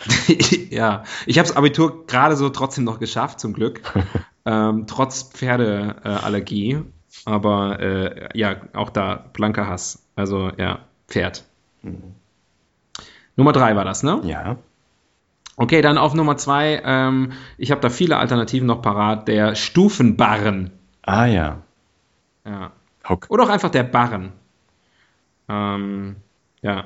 [0.70, 3.82] ja, ich habe das Abitur gerade so trotzdem noch geschafft, zum Glück.
[4.44, 6.82] ähm, trotz Pferdeallergie.
[7.24, 10.02] Aber äh, ja, auch da blanker Hass.
[10.16, 11.44] Also ja, Pferd.
[13.36, 14.20] Nummer drei war das, ne?
[14.24, 14.56] Ja.
[15.56, 16.80] Okay, dann auf Nummer zwei.
[16.84, 19.28] Ähm, ich habe da viele Alternativen noch parat.
[19.28, 20.70] Der Stufenbarren.
[21.02, 21.58] Ah ja.
[22.44, 22.72] Ja.
[23.08, 23.26] Hock.
[23.28, 24.32] Oder auch einfach der Barren.
[25.48, 26.16] Ähm,
[26.62, 26.84] ja.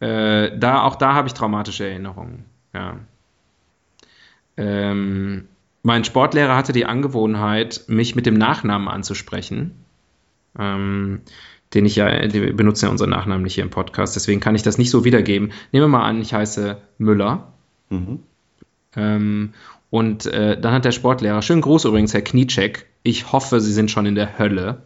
[0.00, 2.44] Äh, da, auch da habe ich traumatische Erinnerungen.
[2.72, 2.96] Ja.
[4.56, 5.48] Ähm,
[5.82, 9.84] mein Sportlehrer hatte die Angewohnheit, mich mit dem Nachnamen anzusprechen.
[10.58, 11.22] Ähm,
[11.74, 14.62] den ich ja, wir benutzen ja unseren Nachnamen nicht hier im Podcast, deswegen kann ich
[14.62, 15.52] das nicht so wiedergeben.
[15.72, 17.52] Nehmen wir mal an, ich heiße Müller.
[17.88, 18.20] Mhm.
[18.94, 19.54] Ähm,
[19.90, 23.90] und äh, dann hat der Sportlehrer, schönen Gruß übrigens, Herr Knieczek, ich hoffe, Sie sind
[23.90, 24.82] schon in der Hölle,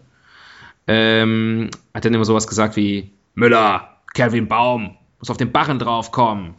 [0.87, 6.55] ähm, hat dann immer sowas gesagt wie, Müller, Kelvin Baum, muss auf den Barren draufkommen.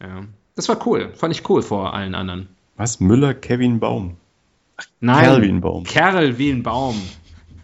[0.00, 0.24] Ja,
[0.56, 2.48] das war cool, fand ich cool vor allen anderen.
[2.76, 2.98] Was?
[2.98, 4.16] Müller, Kevin Baum.
[5.00, 5.84] Nein, Kelvin Baum.
[5.84, 7.00] Kerl wie ein Baum.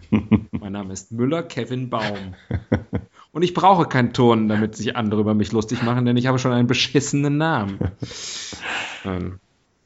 [0.51, 2.35] mein Name ist Müller Kevin Baum.
[3.31, 6.37] Und ich brauche keinen Ton, damit sich andere über mich lustig machen, denn ich habe
[6.37, 7.79] schon einen beschissenen Namen.
[9.05, 9.39] ähm,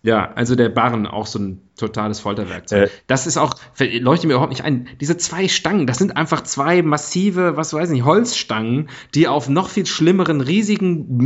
[0.03, 2.89] ja, also der Barren, auch so ein totales Folterwerkzeug.
[2.89, 2.91] Äh.
[3.07, 6.81] das ist auch, leuchtet mir überhaupt nicht ein, diese zwei Stangen, das sind einfach zwei
[6.81, 11.17] massive, was weiß ich Holzstangen, die auf noch viel schlimmeren, riesigen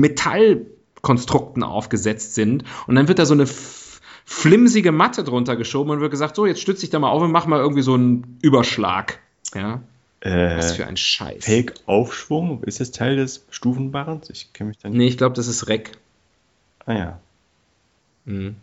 [1.02, 2.64] Metallkonstrukten aufgesetzt sind.
[2.88, 3.48] Und dann wird da so eine
[4.26, 7.32] flimsige Matte drunter geschoben und wird gesagt, so, jetzt stütze dich da mal auf und
[7.32, 9.20] mach mal irgendwie so einen Überschlag.
[9.54, 9.82] Ja,
[10.24, 11.44] was Äh, für ein Scheiß.
[11.44, 14.30] Fake-Aufschwung, ist das Teil des Stufenbarrens?
[14.30, 14.98] Ich kenne mich da nicht.
[14.98, 15.92] Nee, ich glaube, das ist Reck.
[16.86, 17.20] Ah ja,
[18.26, 18.56] Mhm.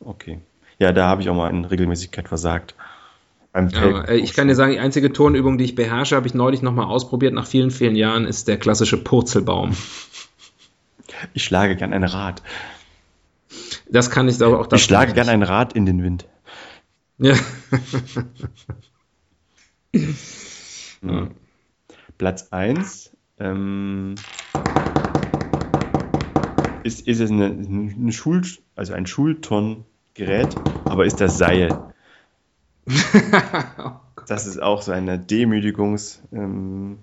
[0.00, 0.38] okay.
[0.78, 2.74] Ja, da habe ich auch mal in Regelmäßigkeit versagt.
[3.54, 6.60] Ja, äh, ich kann dir sagen, die einzige Tonübung, die ich beherrsche, habe ich neulich
[6.62, 9.74] nochmal ausprobiert, nach vielen, vielen Jahren, ist der klassische Purzelbaum.
[11.34, 12.42] Ich schlage gern ein Rad.
[13.88, 16.26] Das kann ich aber auch Ich schlage gern ein Rad in den Wind.
[17.18, 17.34] Ja.
[22.18, 24.16] Platz 1 ähm,
[26.82, 28.42] ist, ist es eine, eine Schul,
[28.74, 31.92] also ein Schulturngerät, aber ist das Seil.
[34.26, 36.20] Das ist auch so eine Demütigungs.
[36.32, 36.98] Ähm,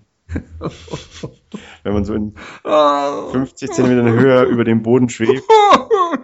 [1.84, 5.44] wenn man so in 50 Zentimetern Höhe über dem Boden schwebt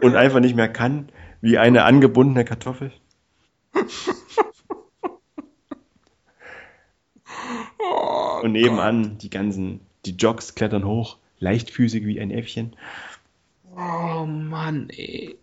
[0.02, 1.10] und einfach nicht mehr kann,
[1.42, 2.92] wie eine angebundene Kartoffel.
[8.42, 12.76] Und nebenan die ganzen, die Jogs klettern hoch, leichtfüßig wie ein Äffchen.
[13.76, 15.38] Oh Mann, ey.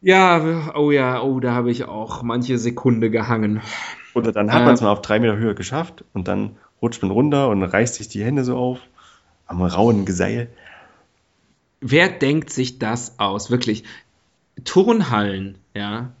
[0.00, 3.62] Ja, oh ja, oh, da habe ich auch manche Sekunde gehangen.
[4.14, 7.10] Oder dann hat man es mal auf drei Meter Höhe geschafft und dann rutscht man
[7.10, 8.80] runter und reißt sich die Hände so auf
[9.46, 10.48] am rauen Geseil.
[11.80, 13.50] Wer denkt sich das aus?
[13.50, 13.84] Wirklich.
[14.64, 16.12] Turnhallen, ja,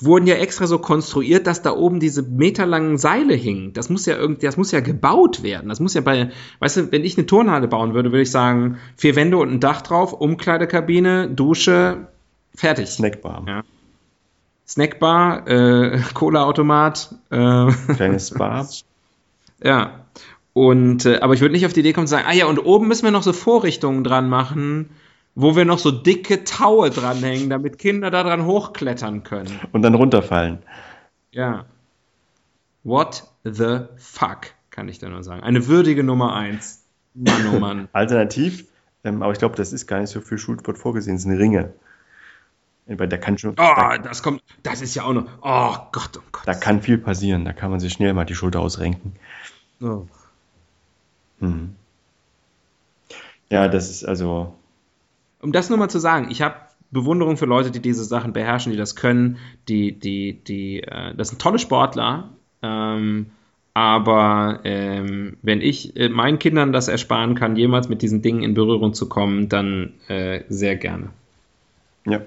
[0.00, 3.72] wurden ja extra so konstruiert, dass da oben diese meterlangen Seile hingen.
[3.72, 5.68] Das muss ja irgendwie, das muss ja gebaut werden.
[5.68, 8.78] Das muss ja bei, weißt du, wenn ich eine Turnhalle bauen würde, würde ich sagen,
[8.96, 12.08] vier Wände und ein Dach drauf, Umkleidekabine, Dusche,
[12.54, 12.88] fertig.
[12.88, 13.44] Snackbar.
[13.46, 13.62] Ja.
[14.66, 18.66] Snackbar, äh, Cola-Automat, äh, kleines Spa.
[19.62, 20.04] ja.
[20.52, 22.58] Und, äh, aber ich würde nicht auf die Idee kommen zu sagen, ah ja, und
[22.58, 24.90] oben müssen wir noch so Vorrichtungen dran machen,
[25.34, 29.60] wo wir noch so dicke Taue dranhängen, damit Kinder da dran hochklettern können.
[29.70, 30.58] Und dann runterfallen.
[31.30, 31.66] Ja.
[32.82, 35.42] What the fuck, kann ich da nur sagen.
[35.42, 36.84] Eine würdige Nummer eins.
[37.14, 37.88] Mann, oh Mann.
[37.92, 38.66] Alternativ,
[39.04, 41.72] ähm, aber ich glaube, das ist gar nicht so für Schulsport vorgesehen, sind Ringe.
[42.88, 43.52] Weil da kann schon.
[43.52, 45.26] Oh, da, das kommt, das ist ja auch noch.
[45.42, 46.46] Oh Gott, oh Gott.
[46.46, 49.14] Da kann viel passieren, da kann man sich schnell mal die Schulter ausrenken.
[49.82, 50.06] Oh.
[51.40, 51.74] Hm.
[53.50, 54.54] Ja, das ist also.
[55.40, 56.56] Um das nur mal zu sagen, ich habe
[56.90, 61.28] Bewunderung für Leute, die diese Sachen beherrschen, die das können, die, die, die, äh, das
[61.28, 62.30] sind tolle Sportler,
[62.62, 63.26] ähm,
[63.74, 68.54] aber ähm, wenn ich äh, meinen Kindern das ersparen kann, jemals mit diesen Dingen in
[68.54, 71.10] Berührung zu kommen, dann äh, sehr gerne.
[72.06, 72.22] Ja.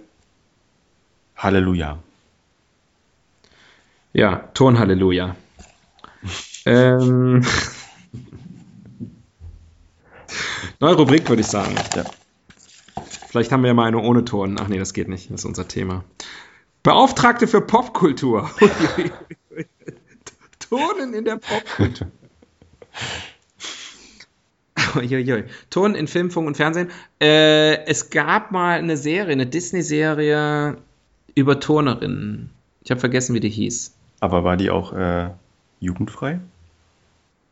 [1.42, 1.98] Halleluja.
[4.14, 5.36] Ja, Turnhalleluja.
[6.66, 7.44] ähm,
[10.80, 11.76] Neue Rubrik, würde ich sagen.
[11.96, 12.06] Ja.
[13.30, 14.58] Vielleicht haben wir ja mal eine ohne Ton.
[14.60, 15.32] Ach nee, das geht nicht.
[15.32, 16.04] Das ist unser Thema.
[16.84, 18.50] Beauftragte für Popkultur.
[20.60, 22.08] Tonen in der Popkultur.
[24.96, 25.46] Uiuiui.
[25.70, 26.92] Ton in Film, Funk und Fernsehen.
[27.20, 30.78] Äh, es gab mal eine Serie, eine Disney-Serie
[31.36, 32.50] über Turnerinnen.
[32.84, 33.94] Ich habe vergessen, wie die hieß.
[34.20, 35.30] Aber war die auch äh,
[35.80, 36.40] jugendfrei?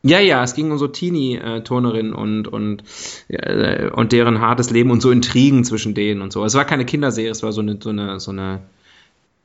[0.01, 2.83] Ja, ja, es ging um so Teenie-Turnerinnen und, und,
[3.27, 6.45] äh, und deren hartes Leben und so Intrigen zwischen denen und so.
[6.45, 8.61] Es war keine Kinderserie, es war so eine, so eine, so eine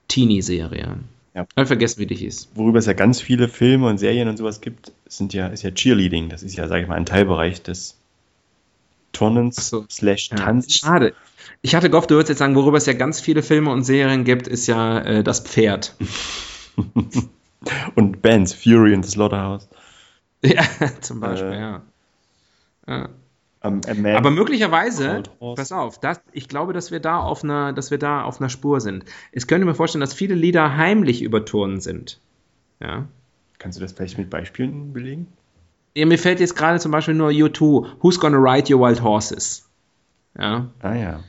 [0.07, 0.99] Teenie-Serie.
[1.35, 1.43] Ja.
[1.43, 2.51] Ich habe vergessen, wie die hieß.
[2.55, 5.73] Worüber es ja ganz viele Filme und Serien und sowas gibt, sind ja, ist ja
[5.73, 6.29] Cheerleading.
[6.29, 7.97] Das ist ja, sage ich mal, ein Teilbereich des
[9.13, 9.85] Turnens so.
[9.91, 10.67] slash Tanz.
[10.69, 11.15] Ja, schade.
[11.65, 14.25] Ich hatte gehofft, du würdest jetzt sagen, worüber es ja ganz viele Filme und Serien
[14.25, 15.97] gibt, ist ja äh, das Pferd.
[17.95, 19.67] und Bands, Fury and the Slaughterhouse.
[20.45, 20.63] Ja,
[21.01, 21.83] zum Beispiel, äh, ja.
[22.87, 23.09] ja.
[23.63, 23.81] Um,
[24.15, 28.25] Aber möglicherweise, pass auf, das, ich glaube, dass wir da auf einer, dass wir da
[28.25, 29.07] auf einer Spur sind.
[29.33, 32.21] Ich könnte mir vorstellen, dass viele Lieder heimlich überturnen sind.
[32.79, 33.07] Ja.
[33.57, 35.29] Kannst du das vielleicht mit Beispielen belegen?
[35.95, 39.67] Ja, mir fällt jetzt gerade zum Beispiel nur U2, Who's Gonna Ride Your Wild Horses?
[40.39, 40.69] Ja.
[40.83, 41.21] Ah ja.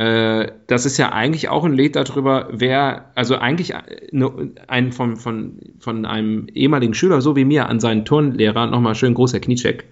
[0.00, 5.58] Äh, das ist ja eigentlich auch ein Lied darüber, wer, also eigentlich ein von, von,
[5.78, 9.84] von einem ehemaligen Schüler, so wie mir, an seinen Turnlehrer, nochmal schön großer Kniecheck,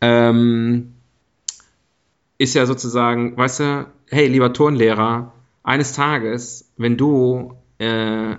[0.00, 0.94] ähm,
[2.38, 8.36] ist ja sozusagen, weißt du, hey, lieber Turnlehrer, eines Tages, wenn du äh,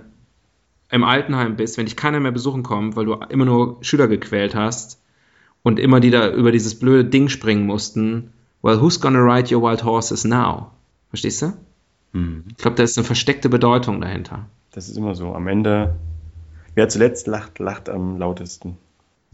[0.90, 4.56] im Altenheim bist, wenn dich keiner mehr besuchen kommt, weil du immer nur Schüler gequält
[4.56, 5.00] hast
[5.62, 9.62] und immer die da über dieses blöde Ding springen mussten, well, who's gonna ride your
[9.62, 10.72] wild horses now?
[11.08, 11.52] Verstehst du?
[12.12, 12.44] Mhm.
[12.50, 14.46] Ich glaube, da ist eine versteckte Bedeutung dahinter.
[14.72, 15.34] Das ist immer so.
[15.34, 15.96] Am Ende,
[16.74, 18.76] wer zuletzt lacht, lacht am lautesten.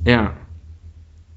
[0.05, 0.37] Ja.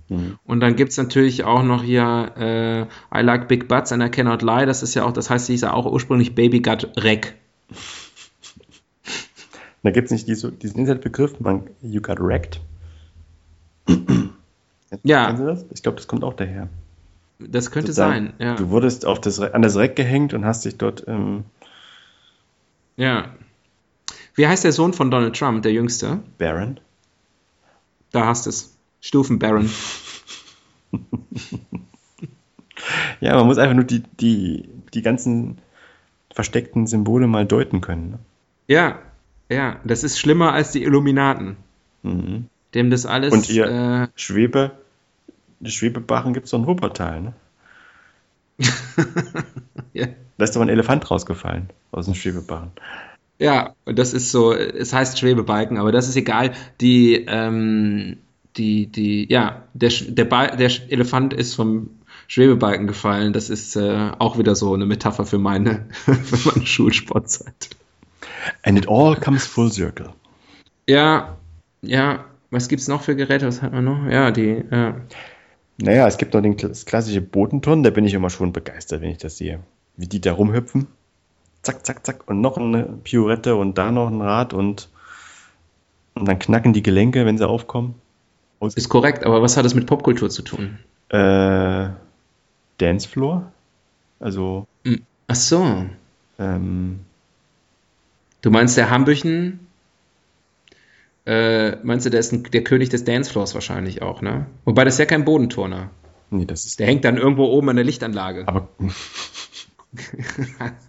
[0.10, 0.38] Mhm.
[0.44, 2.82] Und dann gibt es natürlich auch noch hier äh,
[3.18, 4.66] I like big butts and I cannot lie.
[4.66, 7.36] Das ist ja auch, das heißt, hieß ja auch ursprünglich Baby Gut Wreck.
[9.84, 12.60] Da gibt es nicht diese, diesen Internetbegriff, man, you got wrecked.
[15.04, 15.30] ja.
[15.72, 16.70] Ich glaube, das kommt auch daher.
[17.40, 18.56] Das könnte sein, ja.
[18.56, 21.06] Du wurdest auf das, an das Reck gehängt und hast dich dort.
[21.08, 21.44] Ähm
[22.96, 23.36] ja.
[24.36, 26.20] Wie heißt der Sohn von Donald Trump, der jüngste?
[26.38, 26.80] Baron.
[28.12, 28.78] Da hast es.
[29.02, 29.70] Stufen Baron.
[33.20, 35.58] ja, man muss einfach nur die, die, die ganzen
[36.34, 38.12] versteckten Symbole mal deuten können.
[38.12, 38.20] Ne?
[38.68, 39.00] Ja,
[39.50, 41.58] ja, das ist schlimmer als die Illuminaten.
[42.04, 42.46] Mhm.
[42.74, 43.32] Dem das alles.
[43.34, 44.72] Und ihr äh, Schwebe
[45.60, 47.34] die Schwebebarren gibt es so ein Wuppertal, ne?
[49.94, 50.08] ja.
[50.38, 52.72] Da ist aber ein Elefant rausgefallen aus dem Schwebebarren.
[53.40, 56.54] Ja, und das ist so, es heißt Schwebebalken, aber das ist egal.
[56.80, 58.18] Die, ähm,
[58.56, 61.90] die, die, ja, der, der, der Elefant ist vom
[62.28, 63.34] Schwebebalken gefallen.
[63.34, 67.70] Das ist äh, auch wieder so eine Metapher für meine, für meine Schulsportzeit.
[68.64, 70.14] And it all comes full circle.
[70.88, 71.38] Ja,
[71.82, 72.26] ja.
[72.52, 73.48] Was gibt es noch für Geräte?
[73.48, 74.06] Was hat man noch?
[74.10, 74.96] Ja, die, ja.
[75.78, 79.12] Naja, es gibt noch den, das klassische Bodenturnen, da bin ich immer schon begeistert, wenn
[79.12, 79.60] ich das sehe.
[79.98, 80.88] Wie die da rumhüpfen.
[81.62, 82.28] Zack, zack, zack.
[82.28, 84.90] Und noch eine Pirouette und da noch ein Rad und,
[86.14, 87.96] und dann knacken die Gelenke, wenn sie aufkommen.
[88.62, 90.80] Ist korrekt, aber was hat das mit Popkultur zu tun?
[91.10, 91.90] Äh,
[92.78, 93.52] Dancefloor.
[94.20, 94.66] Also.
[95.28, 95.86] Ach so.
[96.40, 97.00] Ähm,
[98.46, 99.65] Du meinst, der Hambüchen,
[101.26, 104.46] äh, meinst du, der ist ein, der König des Dancefloors wahrscheinlich auch, ne?
[104.66, 105.90] Wobei das ist ja kein Bodenturner.
[106.30, 106.80] nee, das ist.
[106.80, 108.48] Der hängt dann irgendwo oben an der Lichtanlage.
[108.48, 108.68] Aber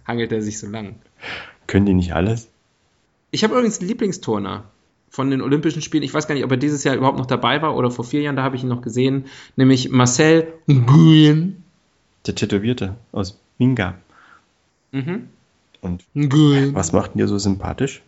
[0.07, 0.95] Hangelt er sich so lang.
[1.65, 2.49] können die nicht alles?
[3.31, 4.65] Ich habe übrigens einen Lieblingsturner
[5.09, 6.03] von den Olympischen Spielen.
[6.03, 8.21] Ich weiß gar nicht, ob er dieses Jahr überhaupt noch dabei war oder vor vier
[8.21, 9.25] Jahren, da habe ich ihn noch gesehen.
[9.55, 11.63] Nämlich Marcel Nguyen.
[12.25, 13.95] Der Tätowierte aus Minga.
[14.91, 15.29] Mhm.
[15.81, 16.75] Und Nguyen.
[16.75, 18.01] was macht denn dir so sympathisch?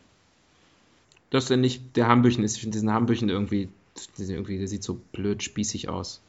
[1.29, 2.55] Dass er nicht der Hambüchen ist.
[2.55, 3.69] Ich finde diesen Hambüchen irgendwie,
[4.17, 6.21] der sieht irgendwie, der sieht so blöd spießig aus.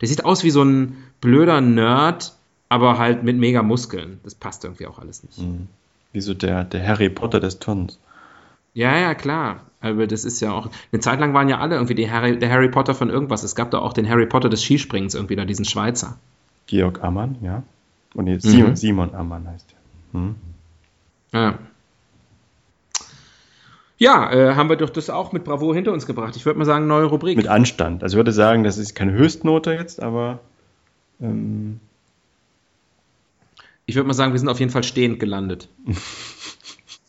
[0.00, 2.34] Der sieht aus wie so ein blöder Nerd,
[2.68, 4.18] aber halt mit mega Muskeln.
[4.24, 5.38] Das passt irgendwie auch alles nicht.
[5.38, 5.68] Hm.
[6.12, 7.98] Wie so der, der Harry Potter des Turns.
[8.74, 9.60] Ja, ja, klar.
[9.80, 10.70] Aber das ist ja auch.
[10.90, 13.42] Eine Zeit lang waren ja alle irgendwie Harry, der Harry Potter von irgendwas.
[13.44, 16.18] Es gab da auch den Harry Potter des Skispringens, irgendwie da diesen Schweizer.
[16.66, 17.62] Georg Ammann, ja.
[18.14, 18.76] Und nee, Simon, Mhm.
[18.76, 20.18] Simon Ammann heißt er.
[20.18, 20.34] Hm.
[21.32, 21.58] Ja.
[23.98, 26.36] Ja, äh, haben wir doch das auch mit Bravour hinter uns gebracht.
[26.36, 27.36] Ich würde mal sagen, neue Rubrik.
[27.36, 28.02] Mit Anstand.
[28.02, 30.40] Also ich würde sagen, das ist keine Höchstnote jetzt, aber
[31.20, 31.80] ähm,
[33.86, 35.68] Ich würde mal sagen, wir sind auf jeden Fall stehend gelandet.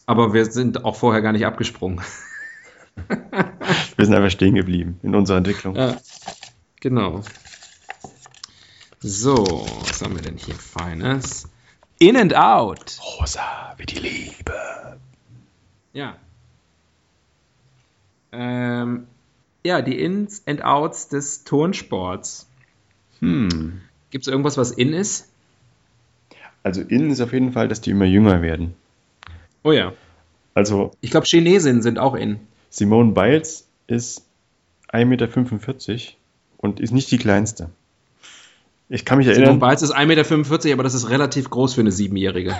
[0.09, 1.99] Aber wir sind auch vorher gar nicht abgesprungen.
[3.07, 5.75] wir sind einfach stehen geblieben in unserer Entwicklung.
[5.75, 5.97] Ja,
[6.79, 7.23] genau.
[8.99, 9.35] So,
[9.85, 11.49] was haben wir denn hier Feines?
[11.99, 12.97] In and out.
[13.19, 14.97] Rosa wie die Liebe.
[15.91, 16.15] Ja.
[18.31, 19.07] Ähm,
[19.63, 22.47] ja, die Ins and Outs des Turnsports.
[23.19, 23.81] Hm.
[24.11, 25.29] Gibt es irgendwas, was in ist?
[26.63, 28.73] Also innen ist auf jeden Fall, dass die immer jünger werden.
[29.63, 29.93] Oh ja.
[30.53, 32.39] Also Ich glaube, Chinesinnen sind auch in.
[32.69, 34.23] Simone Biles ist
[34.91, 35.99] 1,45 Meter
[36.57, 37.69] und ist nicht die kleinste.
[38.89, 41.81] Ich kann mich Simone erinnern, Biles ist 1,45 Meter, aber das ist relativ groß für
[41.81, 42.55] eine Siebenjährige.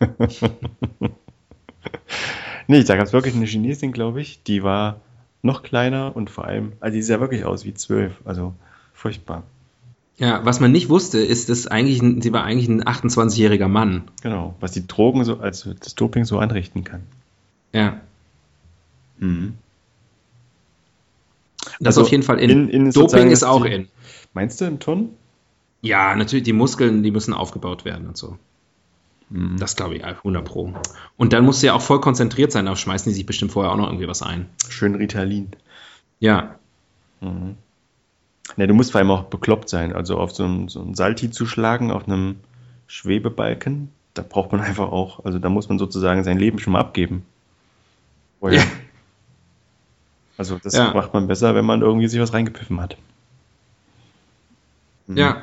[2.66, 5.00] nee, da gab es wirklich eine Chinesin, glaube ich, die war
[5.42, 8.54] noch kleiner und vor allem, also die sah wirklich aus wie zwölf, also
[8.92, 9.42] furchtbar.
[10.18, 14.04] Ja, was man nicht wusste, ist, dass eigentlich, ein- sie war eigentlich ein 28-jähriger Mann.
[14.22, 17.02] Genau, was die Drogen so, also das Doping so anrichten kann.
[17.72, 18.00] Ja,
[19.18, 19.54] Mhm.
[21.80, 22.50] das Also auf jeden Fall in.
[22.50, 23.88] in- in Doping ist auch die- in.
[24.34, 25.10] Meinst du im Turn?
[25.82, 28.38] Ja, natürlich, die Muskeln, die müssen aufgebaut werden und so.
[29.30, 29.56] Mhm.
[29.58, 30.72] Das glaube ich, ja, 100 Pro.
[31.16, 33.72] Und dann musst du ja auch voll konzentriert sein, da schmeißen die sich bestimmt vorher
[33.72, 34.48] auch noch irgendwie was ein.
[34.68, 35.48] Schön Ritalin.
[36.20, 36.56] Ja,
[37.20, 37.56] Mhm.
[38.56, 39.92] Ne, du musst vor allem auch bekloppt sein.
[39.92, 42.36] Also auf so ein, so ein Salti zu schlagen, auf einem
[42.86, 46.80] Schwebebalken, da braucht man einfach auch, also da muss man sozusagen sein Leben schon mal
[46.80, 47.24] abgeben.
[48.38, 48.60] Vorher.
[48.60, 48.66] Ja.
[50.38, 50.92] Also das Ja.
[50.92, 52.96] macht man besser, wenn man irgendwie sich was reingepfiffen hat.
[55.06, 55.16] Mhm.
[55.16, 55.42] ja.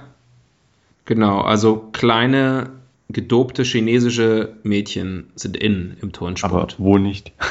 [1.06, 2.70] Genau, also kleine,
[3.10, 6.76] gedopte chinesische Mädchen sind in im Aber Turnsport.
[6.80, 7.32] wo nicht?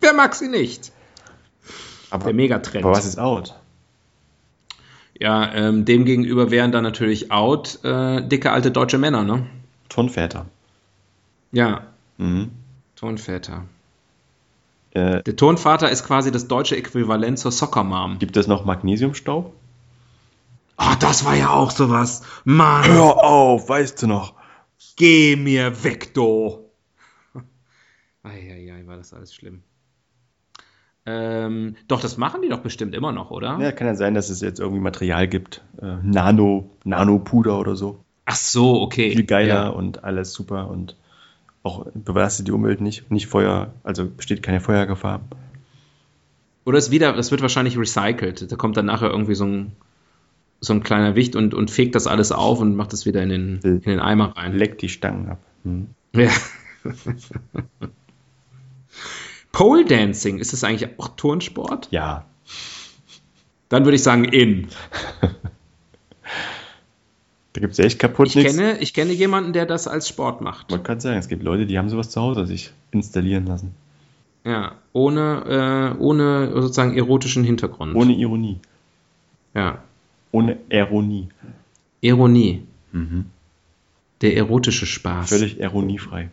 [0.00, 0.92] Wer mag sie nicht?
[2.10, 2.84] Aber, Der Megatrend.
[2.84, 3.54] aber was ist out?
[5.18, 9.46] Ja, ähm, demgegenüber wären dann natürlich out äh, dicke alte deutsche Männer, ne?
[9.88, 10.46] Turnväter.
[11.52, 11.86] Ja,
[12.18, 12.50] Mhm.
[12.96, 13.64] Turnväter.
[14.92, 18.18] Äh, Der Turnvater ist quasi das deutsche Äquivalent zur Soccer Mom.
[18.18, 19.52] gibt es noch Magnesiumstaub?
[20.76, 22.22] Ah, das war ja auch sowas.
[22.44, 24.34] Mann, Hör auf, weißt du noch?
[24.96, 26.70] geh mir weg, du.
[28.22, 29.62] Eieiei, war das alles schlimm.
[31.04, 33.58] Ähm, doch, das machen die doch bestimmt immer noch, oder?
[33.60, 35.62] Ja, kann ja sein, dass es jetzt irgendwie Material gibt.
[35.80, 38.04] Äh, Nano, Nanopuder oder so.
[38.24, 39.10] Ach so, okay.
[39.10, 39.68] Viel geiler Ja.
[39.68, 40.96] und alles super und
[41.64, 43.10] auch belastet die Umwelt nicht.
[43.10, 45.20] Nicht Feuer, also besteht keine Feuergefahr.
[46.64, 48.50] Oder es wieder, das wird wahrscheinlich recycelt.
[48.52, 49.72] Da kommt dann nachher irgendwie so ein,
[50.64, 53.28] so ein kleiner Wicht und, und fegt das alles auf und macht es wieder in
[53.28, 54.56] den, in den Eimer rein.
[54.56, 55.38] Leckt die Stangen ab.
[55.64, 55.88] Hm.
[56.14, 56.30] Ja.
[59.52, 61.88] Pole Dancing, ist das eigentlich auch Turnsport?
[61.90, 62.24] Ja,
[63.68, 64.68] Dann würde ich sagen in.
[67.52, 68.56] da gibt es echt kaputt Ich nichts.
[68.56, 70.70] kenne, ich kenne jemanden, der das als Sport macht.
[70.70, 73.74] Man kann sagen, es gibt Leute, die haben sowas zu Hause sich installieren lassen.
[74.44, 77.94] Ja, ohne, äh, ohne sozusagen erotischen Hintergrund.
[77.94, 78.58] Ohne Ironie.
[79.54, 79.82] Ja,
[80.32, 81.28] Ohne Ironie.
[82.00, 82.66] Ironie.
[82.90, 83.26] Mhm.
[84.20, 85.28] Der erotische Spaß.
[85.28, 86.30] Völlig ironiefrei.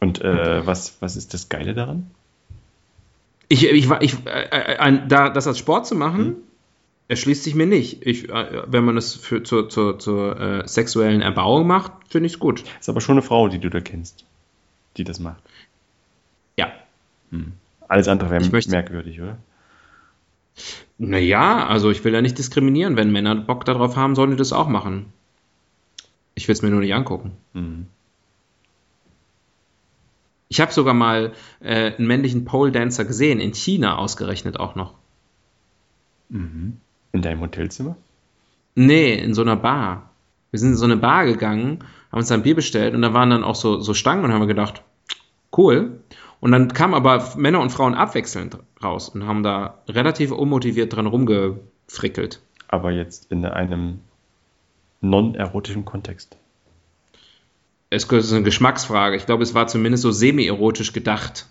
[0.00, 2.10] Und äh, was, was ist das Geile daran?
[3.48, 6.36] Ich, ich, war- ich, äh, äh, ein, da, das als Sport zu machen,
[7.08, 8.06] erschließt sich mir nicht.
[8.06, 12.34] Ich, äh, wenn man es für, zur, zur, zur äh, sexuellen Erbauung macht, finde ich
[12.34, 12.64] es gut.
[12.78, 14.24] Ist aber schon eine Frau, die du da kennst,
[14.96, 15.42] die das macht.
[16.56, 16.72] Ja.
[17.30, 17.52] Hm.
[17.88, 19.36] Alles andere wäre merkwürdig, oder?
[21.02, 22.94] Naja, also ich will ja nicht diskriminieren.
[22.94, 25.06] Wenn Männer Bock darauf haben, sollen die das auch machen.
[26.34, 27.32] Ich will es mir nur nicht angucken.
[27.54, 27.86] Hm.
[30.50, 34.92] Ich habe sogar mal äh, einen männlichen Pole Dancer gesehen, in China ausgerechnet auch noch.
[36.28, 36.76] Mhm.
[37.12, 37.96] In deinem Hotelzimmer?
[38.74, 40.10] Nee, in so einer Bar.
[40.50, 41.82] Wir sind in so eine Bar gegangen,
[42.12, 44.34] haben uns da ein Bier bestellt und da waren dann auch so, so Stangen und
[44.34, 44.82] haben wir gedacht,
[45.56, 46.00] cool.
[46.40, 51.06] Und dann kamen aber Männer und Frauen abwechselnd raus und haben da relativ unmotiviert dran
[51.06, 52.40] rumgefrickelt.
[52.68, 54.00] Aber jetzt in einem
[55.02, 56.36] non-erotischen Kontext.
[57.90, 59.16] Es ist eine Geschmacksfrage.
[59.16, 61.46] Ich glaube, es war zumindest so semi-erotisch gedacht.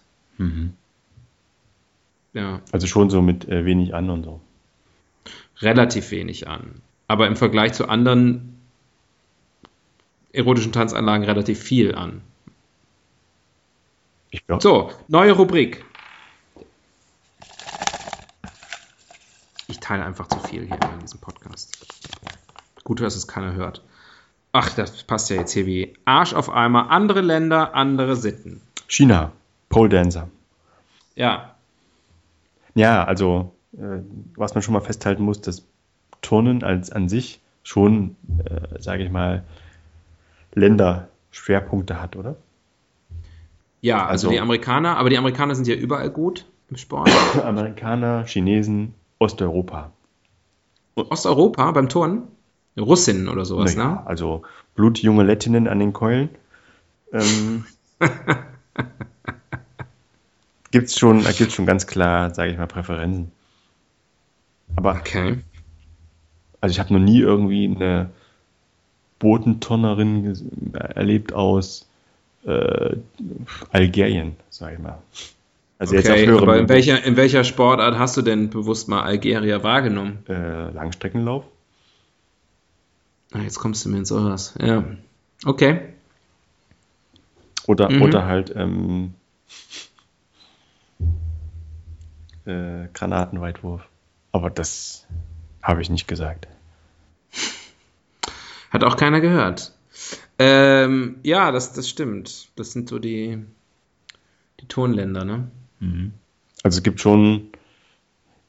[2.33, 4.39] Ja, Also schon so mit äh, wenig an und so.
[5.59, 6.81] relativ wenig an.
[7.07, 8.55] Aber im Vergleich zu anderen
[10.31, 12.21] erotischen Tanzanlagen relativ viel an.
[14.59, 15.86] So, neue Rubrik.
[19.67, 21.86] Ich teile einfach zu viel hier in diesem Podcast.
[22.84, 23.84] Gut, dass es keiner hört.
[24.51, 26.89] Ach, das passt ja jetzt hier wie Arsch auf Eimer.
[26.89, 28.61] Andere Länder, andere Sitten.
[28.88, 29.32] China,
[29.69, 30.27] Pole Dancer.
[31.15, 31.55] Ja,
[32.75, 33.99] Ja, also äh,
[34.36, 35.65] was man schon mal festhalten muss, dass
[36.21, 38.15] Turnen als an sich schon,
[38.45, 39.43] äh, sage ich mal,
[40.53, 42.36] Länderschwerpunkte hat, oder?
[43.82, 47.09] Ja, also, Also- die Amerikaner, aber die Amerikaner sind ja überall gut im Sport.
[47.43, 49.91] Amerikaner, Chinesen, Osteuropa.
[50.95, 52.23] Osteuropa beim Turnen?
[52.77, 54.07] Russinnen oder sowas, Naja, ne?
[54.07, 54.43] Also
[54.75, 56.30] blutjunge Lettinnen an den Keulen.
[57.11, 57.65] Ähm,
[60.71, 63.32] gibt's schon, da gibt's schon ganz klar, sage ich mal, Präferenzen.
[64.75, 65.39] Aber Okay.
[66.61, 68.11] also ich habe noch nie irgendwie eine
[69.19, 71.88] Bodenturnerin ges- erlebt aus
[72.45, 72.95] äh,
[73.71, 74.97] Algerien, sage ich mal.
[75.77, 78.89] Also jetzt auf Okay, höherem aber in welcher, in welcher Sportart hast du denn bewusst
[78.89, 80.19] mal Algerier wahrgenommen?
[80.27, 81.45] äh, Langstreckenlauf.
[83.31, 84.35] Ah, jetzt kommst du mir ins Ohr.
[84.59, 84.83] Ja.
[85.45, 85.81] Okay.
[87.67, 88.01] Oder, Mhm.
[88.01, 89.13] oder halt ähm,
[92.45, 93.81] äh, Granatenweitwurf.
[94.31, 95.05] Aber das
[95.61, 96.47] habe ich nicht gesagt.
[98.71, 99.71] Hat auch keiner gehört.
[100.39, 102.47] Ähm, ja, das, das stimmt.
[102.55, 103.37] Das sind so die,
[104.61, 105.51] die Tonländer, ne?
[106.63, 107.49] Also es gibt schon,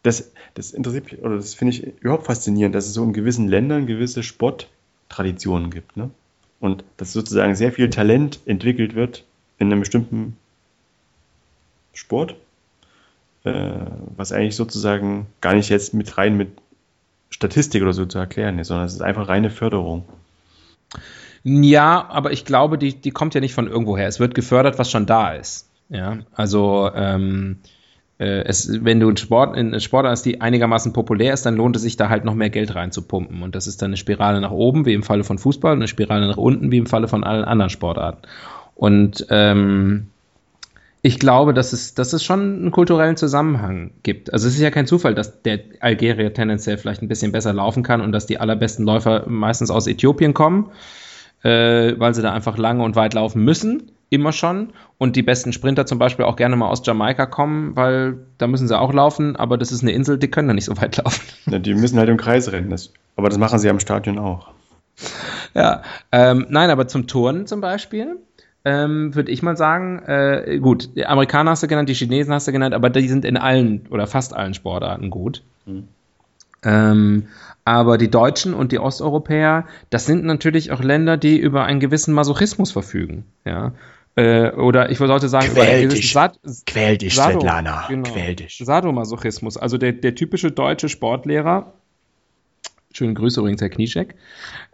[0.02, 3.48] das, das interessiert mich, oder das finde ich überhaupt faszinierend, dass es so in gewissen
[3.48, 5.96] Ländern gewisse Sporttraditionen gibt.
[5.96, 6.10] Ne?
[6.60, 9.24] Und dass sozusagen sehr viel Talent entwickelt wird
[9.58, 10.36] in einem bestimmten
[11.92, 12.36] Sport,
[13.44, 13.80] äh,
[14.16, 16.50] was eigentlich sozusagen gar nicht jetzt mit rein mit
[17.30, 20.04] Statistik oder so zu erklären ist, sondern es ist einfach reine Förderung.
[21.42, 24.06] Ja, aber ich glaube, die, die kommt ja nicht von irgendwoher.
[24.06, 25.68] Es wird gefördert, was schon da ist.
[25.88, 27.58] Ja, also ähm,
[28.18, 31.56] äh, es, wenn du einen Sport, in eine Sportart hast, die einigermaßen populär ist, dann
[31.56, 33.42] lohnt es sich da halt noch mehr Geld reinzupumpen.
[33.42, 36.28] Und das ist dann eine Spirale nach oben, wie im Falle von Fußball, eine Spirale
[36.28, 38.22] nach unten, wie im Falle von allen anderen Sportarten.
[38.74, 40.08] Und ähm,
[41.02, 44.32] ich glaube, dass es, dass es schon einen kulturellen Zusammenhang gibt.
[44.32, 47.82] Also es ist ja kein Zufall, dass der Algerier tendenziell vielleicht ein bisschen besser laufen
[47.82, 50.70] kann und dass die allerbesten Läufer meistens aus Äthiopien kommen,
[51.42, 54.72] äh, weil sie da einfach lange und weit laufen müssen, immer schon.
[54.98, 58.68] Und die besten Sprinter zum Beispiel auch gerne mal aus Jamaika kommen, weil da müssen
[58.68, 61.22] sie auch laufen, aber das ist eine Insel, die können da nicht so weit laufen.
[61.50, 64.48] Ja, die müssen halt im Kreis rennen, das, aber das machen sie am Stadion auch.
[65.54, 65.82] Ja,
[66.12, 68.18] ähm, nein, aber zum Turnen zum Beispiel
[68.64, 72.46] ähm, würde ich mal sagen, äh, gut, die Amerikaner hast du genannt, die Chinesen hast
[72.46, 75.42] du genannt, aber die sind in allen oder fast allen Sportarten gut.
[76.62, 77.28] Ähm,
[77.64, 82.14] aber die Deutschen und die Osteuropäer, das sind natürlich auch Länder, die über einen gewissen
[82.14, 83.24] Masochismus verfügen.
[83.44, 83.72] Ja.
[84.16, 86.12] Äh, oder ich sollte sagen, über einen Quäl gewissen dich.
[86.12, 88.10] Sad Quäl dich, Sado- Svetlana, genau.
[88.10, 88.60] quäl dich.
[88.64, 89.56] Sadomasochismus.
[89.56, 91.72] Also der, der typische deutsche Sportlehrer,
[92.92, 94.14] schönen Grüße übrigens, Herr Knieschek,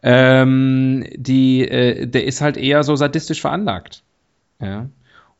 [0.03, 4.03] ähm, die, äh, der ist halt eher so sadistisch veranlagt.
[4.61, 4.89] Ja.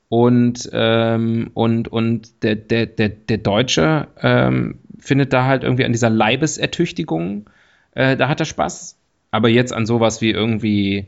[0.09, 5.93] Und, ähm, und, und der, der, der, der Deutsche ähm, findet da halt irgendwie an
[5.93, 7.49] dieser Leibesertüchtigung,
[7.93, 8.99] äh, da hat er Spaß.
[9.31, 11.07] Aber jetzt an sowas wie irgendwie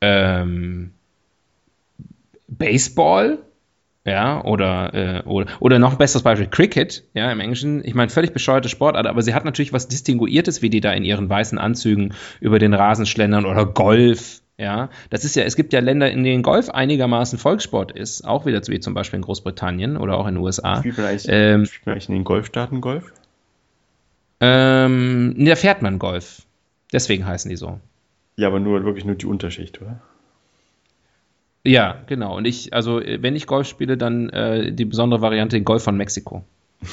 [0.00, 0.92] ähm,
[2.48, 3.38] Baseball,
[4.06, 8.32] ja, oder, äh, oder, oder noch besseres Beispiel, Cricket, ja, im Englischen, ich meine, völlig
[8.32, 12.14] bescheuerte Sportart, aber sie hat natürlich was Distinguiertes, wie die da in ihren weißen Anzügen
[12.40, 14.90] über den Rasen schlendern oder Golf, ja.
[15.10, 18.60] Das ist ja, es gibt ja Länder, in denen Golf einigermaßen Volkssport ist, auch wieder
[18.68, 20.78] wie zum Beispiel in Großbritannien oder auch in den USA.
[20.78, 23.12] Spielt man eigentlich, Ähm, spielt man eigentlich in den Golfstaaten Golf?
[24.46, 26.42] Ähm, da fährt man Golf.
[26.92, 27.80] Deswegen heißen die so.
[28.36, 30.00] Ja, aber nur wirklich nur die Unterschicht, oder?
[31.64, 32.36] Ja, genau.
[32.36, 36.44] Und ich, also wenn ich Golf spiele, dann äh, die besondere Variante Golf von Mexiko.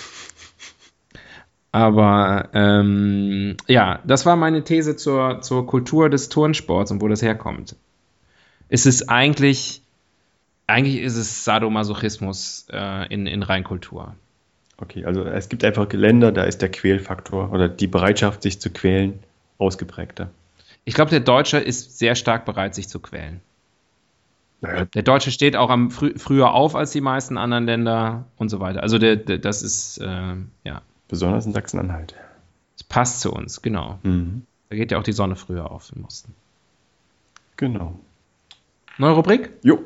[1.74, 7.22] Aber ähm, ja, das war meine These zur, zur Kultur des Turnsports und wo das
[7.22, 7.76] herkommt.
[8.68, 9.82] Es ist eigentlich,
[10.68, 14.16] eigentlich ist es Sadomasochismus äh, in, in Reinkultur.
[14.82, 18.71] Okay, also es gibt einfach Länder, da ist der Quälfaktor oder die Bereitschaft, sich zu
[18.71, 19.19] quälen,
[19.59, 20.32] ausgeprägter.
[20.86, 23.41] Ich glaube, der Deutsche ist sehr stark bereit, sich zu quälen.
[24.61, 24.86] Naja.
[24.86, 28.59] Der Deutsche steht auch am frü früher auf als die meisten anderen Länder und so
[28.59, 28.82] weiter.
[28.82, 30.82] Also der, der das ist, äh, ja.
[31.07, 32.15] Besonders in Sachsen-Anhalt.
[32.75, 33.99] Es passt zu uns, genau.
[34.03, 34.43] Mhm.
[34.69, 36.34] Da geht ja auch die Sonne früher auf im Osten.
[37.57, 37.99] Genau.
[38.97, 39.51] Neue Rubrik?
[39.63, 39.79] Jo.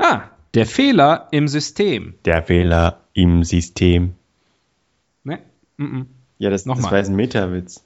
[0.00, 0.22] Ah,
[0.54, 2.14] der Fehler im System.
[2.24, 4.14] Der Fehler im System.
[5.24, 5.40] Ne?
[5.76, 6.06] Mm -mm.
[6.38, 7.84] Ja, das, das war jetzt ein Meta-Witz.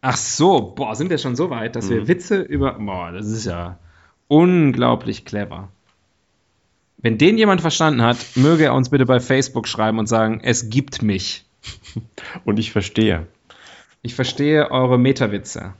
[0.00, 1.90] Ach so, boah, sind wir schon so weit, dass mhm.
[1.90, 2.72] wir Witze über.
[2.72, 3.78] Boah, das ist ja
[4.26, 5.68] unglaublich clever.
[6.98, 10.70] Wenn den jemand verstanden hat, möge er uns bitte bei Facebook schreiben und sagen, es
[10.70, 11.44] gibt mich.
[12.44, 13.26] Und ich verstehe.
[14.02, 15.74] Ich verstehe eure Meta-Witze.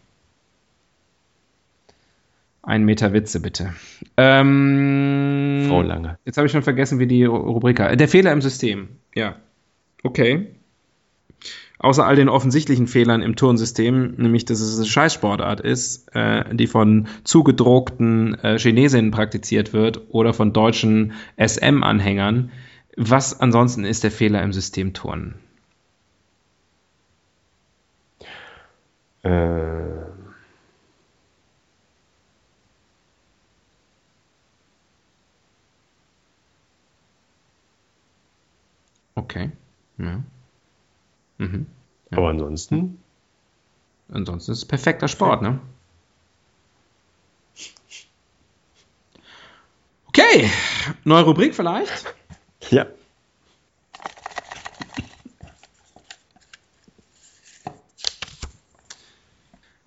[2.66, 3.74] Ein Meter Witze, bitte.
[4.16, 6.18] Ähm, Frau Lange.
[6.24, 7.98] Jetzt habe ich schon vergessen, wie die Rubrik heißt.
[7.98, 8.88] Der Fehler im System.
[9.14, 9.36] Ja.
[10.02, 10.48] Okay.
[11.78, 16.66] Außer all den offensichtlichen Fehlern im Turnsystem, nämlich dass es eine Scheißsportart ist, äh, die
[16.66, 22.52] von zugedruckten äh, Chinesinnen praktiziert wird oder von deutschen SM-Anhängern.
[22.96, 25.34] Was ansonsten ist der Fehler im System Turnen?
[29.22, 29.63] Äh
[39.24, 39.50] Okay.
[39.96, 40.22] Ja.
[41.38, 41.66] Mhm.
[42.10, 42.18] Ja.
[42.18, 43.02] Aber ansonsten?
[44.12, 45.60] Ansonsten ist es perfekter Sport, ne?
[50.08, 50.50] Okay,
[51.04, 52.14] neue Rubrik vielleicht?
[52.70, 52.86] Ja.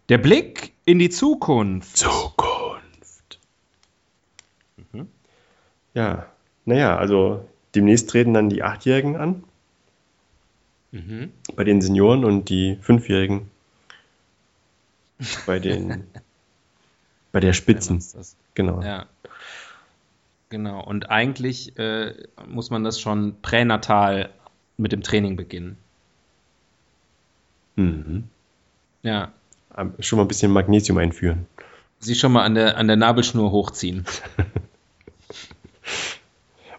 [0.10, 1.96] Der Blick in die Zukunft.
[1.96, 3.40] Zukunft.
[4.92, 5.10] Mhm.
[5.94, 6.26] Ja,
[6.66, 9.44] naja, also demnächst treten dann die Achtjährigen an.
[10.92, 11.32] Mhm.
[11.56, 13.50] Bei den Senioren und die Fünfjährigen
[15.46, 16.04] bei den
[17.32, 18.00] bei der Spitzen.
[18.00, 18.22] Ja,
[18.54, 18.82] genau.
[18.82, 19.06] Ja.
[20.50, 20.84] Genau.
[20.84, 22.14] Und eigentlich äh,
[22.48, 24.30] muss man das schon pränatal
[24.78, 25.78] mit dem Training beginnen.
[27.76, 28.24] Mhm.
[29.04, 29.34] Ja.
[30.00, 31.46] Schon mal ein bisschen Magnesium einführen.
[32.00, 34.06] Sie schon mal an der, an der Nabelschnur hochziehen.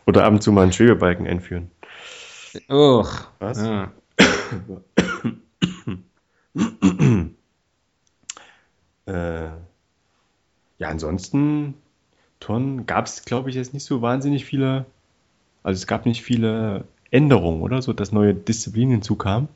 [0.09, 1.71] Oder ab und zu mal einen Schwebebalken einführen.
[2.71, 3.27] Uch.
[3.41, 3.61] Was?
[3.61, 3.93] Ja.
[9.05, 9.49] äh,
[10.79, 11.75] ja, ansonsten,
[12.41, 14.87] Ton gab es, glaube ich, jetzt nicht so wahnsinnig viele.
[15.63, 17.83] Also es gab nicht viele Änderungen, oder?
[17.83, 19.51] So, dass neue Disziplinen hinzukamen.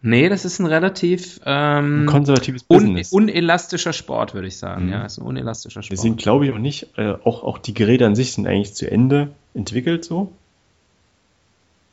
[0.00, 3.12] Nee, das ist ein relativ ähm, ein konservatives Business.
[3.12, 4.86] Un unelastischer Sport, würde ich sagen.
[4.86, 4.92] Mhm.
[4.92, 5.90] Ja, ist ein unelastischer Sport.
[5.90, 8.74] Wir sind, glaube ich, auch nicht, äh, auch, auch die Geräte an sich sind eigentlich
[8.74, 10.32] zu Ende entwickelt so.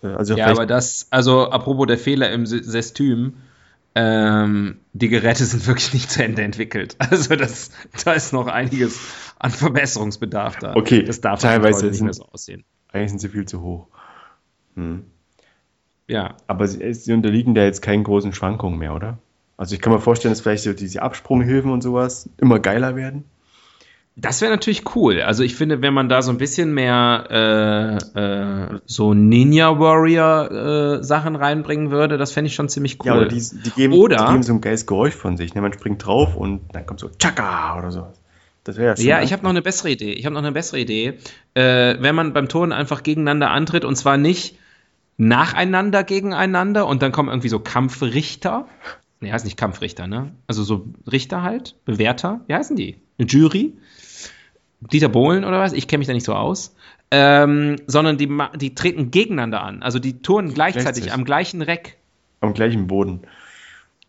[0.03, 3.33] Äh, also ja, aber das, also apropos der Fehler im System,
[3.95, 6.97] ähm, die Geräte sind wirklich nicht zu Ende entwickelt.
[7.09, 7.71] Also das,
[8.03, 8.99] da ist noch einiges
[9.39, 10.75] an Verbesserungsbedarf da.
[10.75, 12.65] Okay, das darf teilweise nicht mehr so aussehen.
[12.91, 13.87] Eigentlich sind sie viel zu hoch.
[14.75, 15.05] Hm.
[16.07, 16.35] Ja.
[16.47, 19.17] Aber sie, sie unterliegen da jetzt keinen großen Schwankungen mehr, oder?
[19.57, 23.23] Also ich kann mir vorstellen, dass vielleicht so diese Absprunghilfen und sowas immer geiler werden.
[24.17, 25.21] Das wäre natürlich cool.
[25.21, 30.51] Also ich finde, wenn man da so ein bisschen mehr äh, äh, so Ninja Warrior
[30.99, 33.07] äh, Sachen reinbringen würde, das fände ich schon ziemlich cool.
[33.07, 35.53] Ja, oder die, die, geben, oder, die geben so ein geiles Geräusch von sich.
[35.53, 35.61] Ne?
[35.61, 38.07] Man springt drauf und dann kommt so Chaka oder so.
[38.63, 40.13] Das wäre ja, ja ich habe noch eine bessere Idee.
[40.13, 41.15] Ich habe noch eine bessere Idee.
[41.53, 44.57] Äh, wenn man beim Turnen einfach gegeneinander antritt und zwar nicht
[45.17, 48.67] nacheinander gegeneinander und dann kommen irgendwie so Kampfrichter.
[49.21, 50.31] Ne, heißt nicht Kampfrichter, ne?
[50.47, 52.41] Also so Richter halt, Bewerter.
[52.47, 52.97] Wie heißen die?
[53.17, 53.73] Eine Jury.
[54.81, 55.73] Dieter Bohlen oder was?
[55.73, 56.75] Ich kenne mich da nicht so aus.
[57.11, 59.83] Ähm, sondern die, die treten gegeneinander an.
[59.83, 61.13] Also die turnen gleichzeitig, gleichzeitig.
[61.13, 61.97] am gleichen Reck.
[62.41, 63.21] Am gleichen Boden.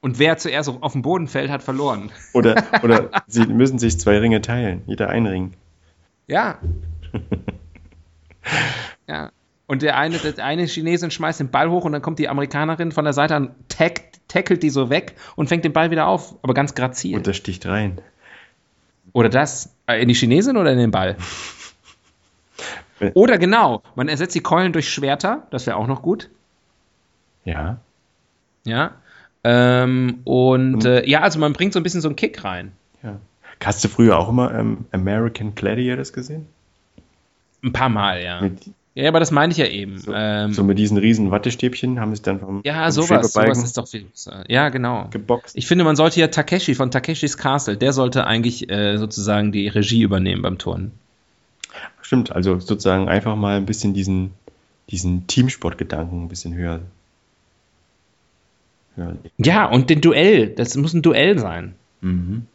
[0.00, 2.10] Und wer zuerst auf den Boden fällt, hat verloren.
[2.32, 4.82] Oder, oder sie müssen sich zwei Ringe teilen.
[4.86, 5.54] Jeder ein Ring.
[6.26, 6.58] Ja.
[9.06, 9.30] ja.
[9.66, 12.92] Und der eine, der eine Chinesin schmeißt den Ball hoch und dann kommt die Amerikanerin
[12.92, 16.36] von der Seite an, tack, tackelt die so weg und fängt den Ball wieder auf,
[16.42, 17.16] aber ganz grazil.
[17.16, 17.98] Und der sticht rein.
[19.12, 19.74] Oder das?
[19.86, 21.16] Äh, in die Chinesin oder in den Ball?
[23.12, 26.30] Oder genau, man ersetzt die Keulen durch Schwerter, das wäre auch noch gut.
[27.44, 27.76] Ja.
[28.64, 28.92] Ja.
[29.44, 32.72] Ähm, und äh, ja, also man bringt so ein bisschen so einen Kick rein.
[33.02, 33.18] ja.
[33.64, 36.46] Hast du früher auch immer ähm, American Gladiators gesehen?
[37.62, 38.40] Ein paar Mal, ja.
[38.40, 39.98] Mit, Ja, aber das meine ich ja eben.
[39.98, 43.76] so, ähm, so mit diesen riesen Wattestäbchen haben sie dann vom, ja, sowas, sowas ist
[43.76, 44.04] doch viel.
[44.04, 44.44] besser.
[44.48, 45.08] Ja, genau.
[45.10, 45.54] geboxt.
[45.54, 49.68] Ich finde, man sollte ja Takeshi von Takeshis Castle, der sollte eigentlich äh, sozusagen die
[49.68, 50.92] Regie übernehmen beim Turnen.
[52.00, 54.32] Stimmt, also sozusagen einfach mal ein bisschen diesen,
[54.88, 56.80] diesen Teamsportgedanken ein bisschen höher.
[58.94, 59.16] höher.
[59.36, 61.74] Ja, und den Duell, das muss ein Duell sein.
[62.00, 62.46] Mhm.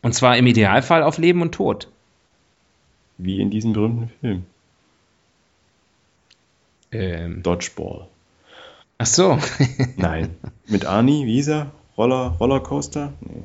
[0.00, 1.88] Und zwar im Idealfall auf Leben und Tod.
[3.18, 4.46] Wie in diesem berühmten Film.
[6.92, 8.08] Ähm, Dodgeball.
[8.98, 9.38] ach so.
[9.96, 10.36] Nein.
[10.66, 11.70] Mit Arnie, wie hieß er?
[11.96, 13.12] Roller, Rollercoaster?
[13.20, 13.42] Nee.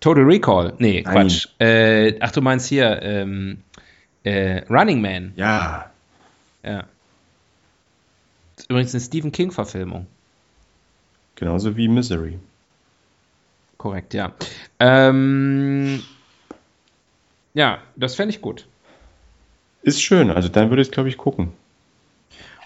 [0.00, 0.74] Total Recall.
[0.78, 1.14] Nee, Nein.
[1.14, 1.48] Quatsch.
[1.58, 3.62] Äh, ach, du meinst hier ähm,
[4.22, 5.32] äh, Running Man.
[5.36, 5.90] Ja.
[6.62, 6.84] Ja.
[8.56, 10.06] Das ist übrigens eine Stephen King-Verfilmung.
[11.36, 12.38] Genauso wie Misery.
[13.78, 14.32] Korrekt, ja.
[14.78, 16.02] Ähm,
[17.54, 18.66] ja, das fände ich gut.
[19.82, 21.52] Ist schön, also dann würde ich es, glaube ich, gucken.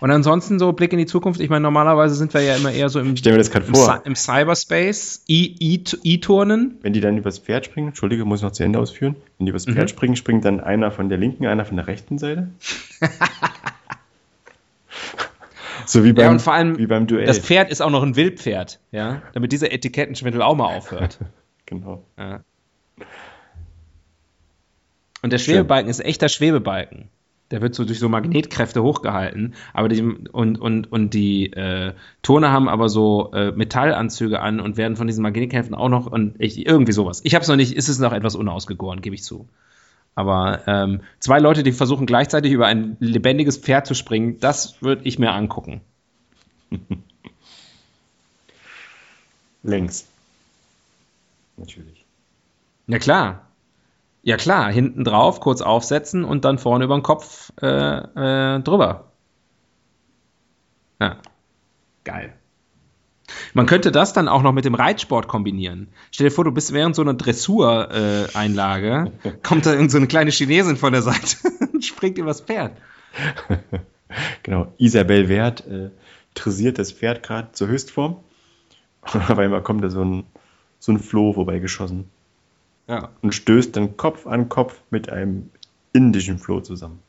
[0.01, 1.41] Und ansonsten so Blick in die Zukunft.
[1.41, 4.01] Ich meine, normalerweise sind wir ja immer eher so im, Ich mir das im, vor.
[4.05, 6.79] Im Cyberspace, E-Turnen.
[6.83, 9.17] Wenn die dann übers Pferd springen, Entschuldige, muss ich noch zu Ende ausführen.
[9.39, 9.75] Wenn die übers Mhm.
[9.75, 12.49] Pferd springen, springt dann einer von der linken, einer von der rechten Seite.
[15.87, 17.27] so wie beim, Ja, und vor allem, wie beim Duell.
[17.27, 21.19] das Pferd ist auch noch ein Wildpferd, ja, damit dieser Etikettenschwindel auch mal aufhört.
[21.67, 22.05] genau.
[22.19, 22.41] Ja.
[25.23, 27.09] Und der Schwebebalken ist echter Schwebebalken.
[27.51, 32.53] Der wird so durch so Magnetkräfte hochgehalten, aber die und und und die äh, Turner
[32.53, 36.67] haben aber so äh, Metallanzüge an und werden von diesen Magnetkräften auch noch und ich,
[36.67, 37.23] irgendwie sowas.
[37.25, 39.49] Ich habe es noch nicht, ist es noch etwas unausgegoren, gebe ich zu.
[40.15, 45.03] Aber ähm, zwei Leute, die versuchen gleichzeitig über ein lebendiges Pferd zu springen, das würde
[45.05, 45.81] ich mir angucken.
[49.63, 50.07] Längs.
[51.57, 52.05] Natürlich.
[52.89, 53.48] Ja klar.
[54.29, 59.13] Ja klar, hinten drauf, kurz aufsetzen und dann vorne über den Kopf äh, äh, drüber.
[61.01, 61.17] Ja.
[62.05, 62.35] Geil.
[63.55, 65.89] Man könnte das dann auch noch mit dem Reitsport kombinieren.
[66.11, 70.09] Stell dir vor, du bist während so einer Dressureinlage, äh, kommt da irgend so eine
[70.09, 71.39] kleine Chinesin von der Seite
[71.73, 72.77] und springt übers Pferd.
[74.43, 74.73] Genau.
[74.77, 75.91] Isabel Wert äh,
[76.35, 78.17] dressiert das Pferd gerade zur Höchstform.
[79.15, 80.25] Und auf einmal kommt da so ein,
[80.79, 82.11] so ein Floh vorbeigeschossen
[82.89, 83.11] Ja.
[83.23, 85.51] und stößt dann Kopf an Kopf mit einem
[85.93, 87.01] indischen Floh zusammen.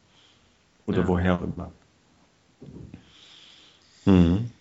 [0.86, 1.08] Oder Ja.
[1.08, 1.72] woher auch immer.
[4.06, 4.52] Mhm.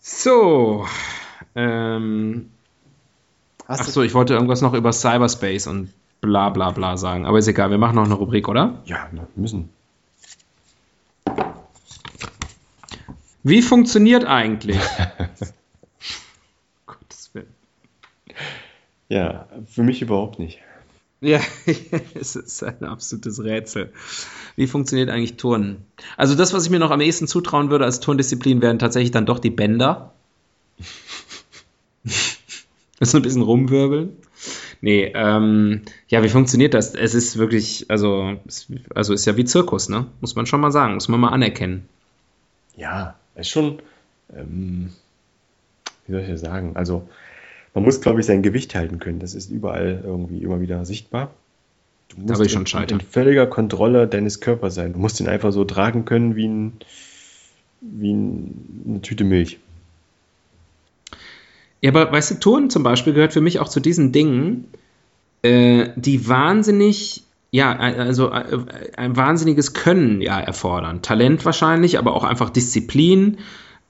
[0.00, 0.86] So.
[1.54, 2.50] Ähm,
[3.66, 7.24] Hast ach so, ich wollte irgendwas noch über Cyberspace und bla bla bla sagen.
[7.24, 8.80] Aber ist egal, wir machen noch eine Rubrik, oder?
[8.84, 9.70] Ja, müssen.
[13.42, 14.78] Wie funktioniert eigentlich?
[16.86, 17.54] Gottes Willen.
[19.10, 20.60] Ja, für mich überhaupt nicht.
[21.20, 21.40] Ja,
[22.14, 23.92] es ist ein absolutes Rätsel.
[24.56, 25.84] Wie funktioniert eigentlich Turnen?
[26.16, 29.26] Also das, was ich mir noch am ehesten zutrauen würde als Turndisziplin, wären tatsächlich dann
[29.26, 30.14] doch die Bänder.
[33.00, 34.16] so ein bisschen rumwirbeln.
[34.80, 36.94] Nee, ähm, ja, wie funktioniert das?
[36.94, 40.06] Es ist wirklich, also, es, also ist ja wie Zirkus, ne?
[40.20, 41.86] Muss man schon mal sagen, muss man mal anerkennen.
[42.76, 43.80] Ja, ist schon,
[44.34, 44.92] ähm,
[46.06, 46.76] wie soll ich das sagen?
[46.76, 47.08] Also,
[47.74, 49.20] man muss, glaube ich, sein Gewicht halten können.
[49.20, 51.30] Das ist überall irgendwie immer wieder sichtbar.
[52.08, 53.00] Du musst ich schon in, scheitern.
[53.00, 54.92] in völliger Kontrolle deines Körpers sein.
[54.92, 56.72] Du musst ihn einfach so tragen können wie, ein,
[57.80, 59.58] wie ein, eine Tüte Milch.
[61.80, 64.66] Ja, aber weißt du, Turnen zum Beispiel gehört für mich auch zu diesen Dingen,
[65.42, 68.58] äh, die wahnsinnig, ja, also äh,
[68.96, 71.02] ein wahnsinniges Können ja erfordern.
[71.02, 73.38] Talent wahrscheinlich, aber auch einfach Disziplin,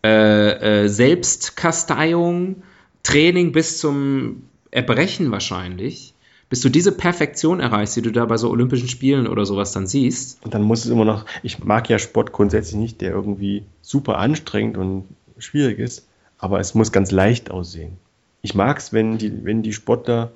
[0.05, 2.63] äh, äh, Selbstkasteiung,
[3.03, 6.15] Training bis zum Erbrechen wahrscheinlich,
[6.49, 9.87] bis du diese Perfektion erreichst, die du da bei so Olympischen Spielen oder sowas dann
[9.87, 10.45] siehst.
[10.45, 14.19] Und dann muss es immer noch, ich mag ja Sport grundsätzlich nicht, der irgendwie super
[14.19, 15.05] anstrengend und
[15.39, 16.07] schwierig ist,
[16.39, 17.99] aber es muss ganz leicht aussehen.
[18.43, 20.33] Ich mag es, wenn die, wenn die Sportler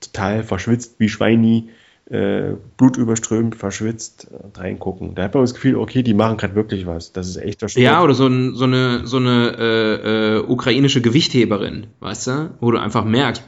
[0.00, 1.68] total verschwitzt wie Schweini,
[2.10, 5.14] äh, blutüberströmt, verschwitzt reingucken.
[5.14, 7.12] Da hat man das Gefühl, okay, die machen gerade wirklich was.
[7.12, 7.82] Das ist echter Sport.
[7.82, 12.50] Ja, oder so, ein, so eine, so eine äh, äh, ukrainische Gewichtheberin, weißt du?
[12.60, 13.42] Wo du einfach merkst,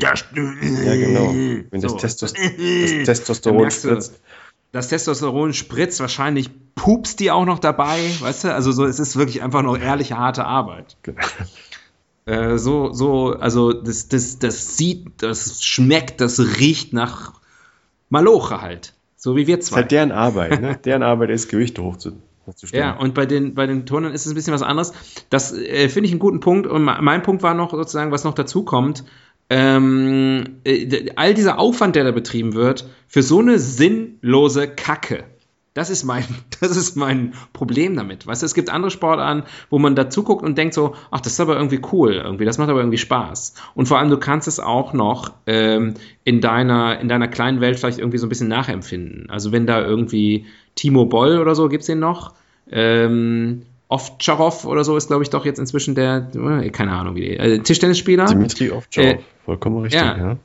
[0.00, 1.32] das, Ja, genau.
[1.70, 1.98] Wenn das, So.
[1.98, 2.32] Testos
[2.66, 4.20] das Testosteron spritzt.
[4.72, 8.54] das Testosteron spritzt, wahrscheinlich pupst die auch noch dabei, weißt du?
[8.54, 10.96] Also so, es ist wirklich einfach noch ehrliche, harte Arbeit.
[12.24, 17.32] Äh, so, so, also das, das, das sieht, das schmeckt, das riecht nach
[18.12, 18.92] Maloche halt.
[19.16, 19.76] So wie wir Das ist zwei.
[19.78, 20.78] halt deren Arbeit, ne?
[20.84, 22.12] deren Arbeit ist, Gewichte hochzu,
[22.46, 22.84] hochzustellen.
[22.84, 24.92] Ja, und bei den, bei den Turnern ist es ein bisschen was anderes.
[25.30, 26.66] Das äh, finde ich einen guten Punkt.
[26.66, 29.04] Und me- mein Punkt war noch sozusagen, was noch dazu kommt.
[29.48, 35.24] Ähm, äh, all dieser Aufwand, der da betrieben wird, für so eine sinnlose Kacke.
[35.74, 36.24] Das ist mein,
[36.60, 38.26] das ist mein Problem damit.
[38.26, 41.32] Weißt du, es gibt andere Sportarten, wo man da zuguckt und denkt so, ach, das
[41.34, 43.54] ist aber irgendwie cool, irgendwie, das macht aber irgendwie Spaß.
[43.74, 45.94] Und vor allem, du kannst es auch noch ähm,
[46.24, 49.30] in deiner, in deiner kleinen Welt vielleicht irgendwie so ein bisschen nachempfinden.
[49.30, 52.34] Also wenn da irgendwie Timo Boll oder so, gibt's den noch?
[52.70, 57.36] Ähm, Ovtcharov oder so ist, glaube ich, doch jetzt inzwischen der, äh, keine Ahnung, wie
[57.36, 58.24] äh, Tischtennisspieler.
[58.24, 60.00] Dimitri Ovtcharov, Äh, vollkommen richtig.
[60.00, 60.16] ja.
[60.16, 60.36] Ja.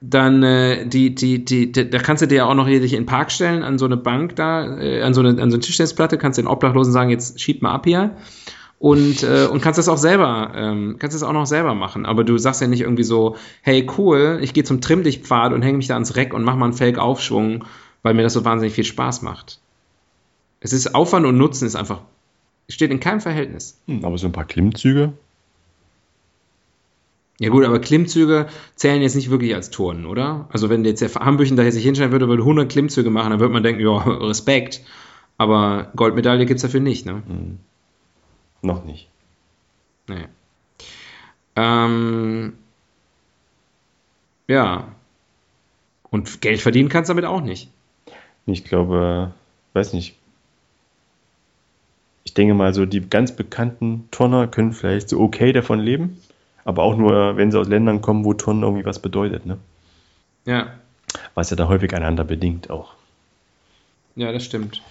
[0.00, 2.92] Dann äh, die, die, die, die, da kannst du dir ja auch noch hier dich
[2.92, 5.56] in den Park stellen, an so eine Bank da, äh, an so eine, an so
[5.56, 8.16] eine Tischtennisplatte, kannst den Obdachlosen sagen, jetzt schieb mal ab hier.
[8.78, 12.04] Und, äh, und kannst das auch selber, ähm, kannst das auch noch selber machen.
[12.04, 15.78] Aber du sagst ja nicht irgendwie so, hey cool, ich gehe zum Trimmlichtpfad und hänge
[15.78, 17.64] mich da ans Reck und mach mal einen Fake-Aufschwung,
[18.02, 19.60] weil mir das so wahnsinnig viel Spaß macht.
[20.60, 22.02] Es ist Aufwand und Nutzen ist einfach,
[22.68, 23.80] steht in keinem Verhältnis.
[23.86, 25.14] Hm, Aber so ein paar Klimmzüge,
[27.38, 30.48] Ja gut, aber Klimmzüge zählen jetzt nicht wirklich als Turnen, oder?
[30.50, 33.52] Also wenn jetzt der Hambüchen da sich hinstellen würde, würde 100 Klimmzüge machen, dann würde
[33.52, 34.80] man denken, ja, Respekt.
[35.36, 37.22] Aber Goldmedaille gibt's dafür nicht, ne?
[38.62, 39.08] noch nicht.
[40.08, 40.26] Nee.
[41.56, 42.54] Ähm,
[44.48, 44.88] ja.
[46.10, 47.70] Und Geld verdienen kannst du damit auch nicht.
[48.46, 49.32] Ich glaube,
[49.74, 50.16] weiß nicht.
[52.24, 56.18] Ich denke mal, so die ganz bekannten Turner können vielleicht so okay davon leben,
[56.66, 59.56] aber auch nur, wenn sie aus Ländern kommen, wo Turnen irgendwie was bedeutet, ne?
[60.44, 60.74] Ja,
[61.34, 62.94] Was ja da häufig einander bedingt auch.
[64.16, 64.82] ja, das stimmt.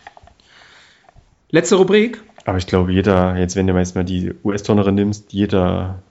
[1.51, 2.21] Letzte Rubrik.
[2.45, 6.01] Aber ich glaube, jeder, jetzt wenn du jetzt mal die US-Turnerin nimmst, jeder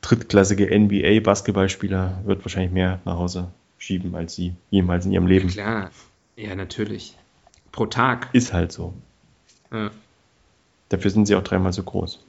[0.00, 3.48] drittklassige NBA-Basketballspieler wird wahrscheinlich mehr nach Hause
[3.78, 5.48] schieben als sie jemals in ihrem Leben.
[5.48, 5.90] Klar.
[6.36, 7.16] Ja, natürlich.
[7.72, 8.28] Pro Tag.
[8.32, 8.94] Ist halt so.
[9.72, 9.90] Ja.
[10.88, 12.24] Dafür sind sie auch dreimal so groß.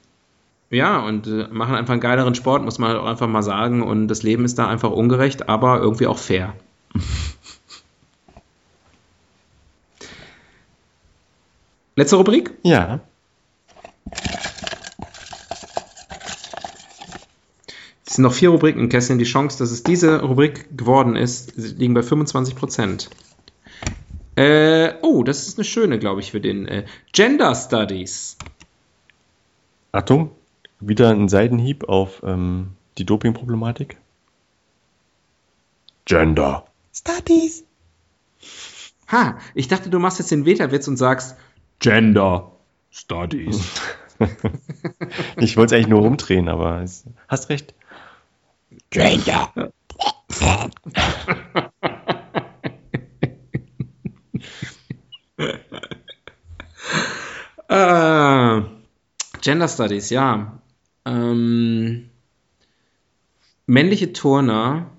[0.74, 3.84] Ja, und äh, machen einfach einen geileren Sport, muss man halt auch einfach mal sagen.
[3.84, 6.56] Und das Leben ist da einfach ungerecht, aber irgendwie auch fair.
[11.96, 12.56] Letzte Rubrik?
[12.64, 13.02] Ja.
[18.04, 19.20] Es sind noch vier Rubriken im Kästchen.
[19.20, 23.12] Die Chance, dass es diese Rubrik geworden ist, liegen bei 25 Prozent.
[24.36, 28.38] Äh, oh, das ist eine schöne, glaube ich, für den äh, Gender Studies.
[29.92, 30.32] Achtung,
[30.88, 33.98] wieder ein Seitenhieb auf ähm, die Doping-Problematik.
[36.06, 36.66] Gender.
[36.94, 37.64] Studies.
[39.12, 41.38] Ha, ich dachte, du machst jetzt den Wetterwitz und sagst
[41.80, 42.52] Gender
[42.92, 43.82] Studies.
[45.38, 47.74] Ich wollte es eigentlich nur rumdrehen, aber es, hast recht.
[48.90, 49.52] Gender.
[57.68, 58.62] Äh,
[59.42, 60.60] Gender Studies, ja.
[61.06, 62.10] Ähm,
[63.66, 64.90] männliche Turner.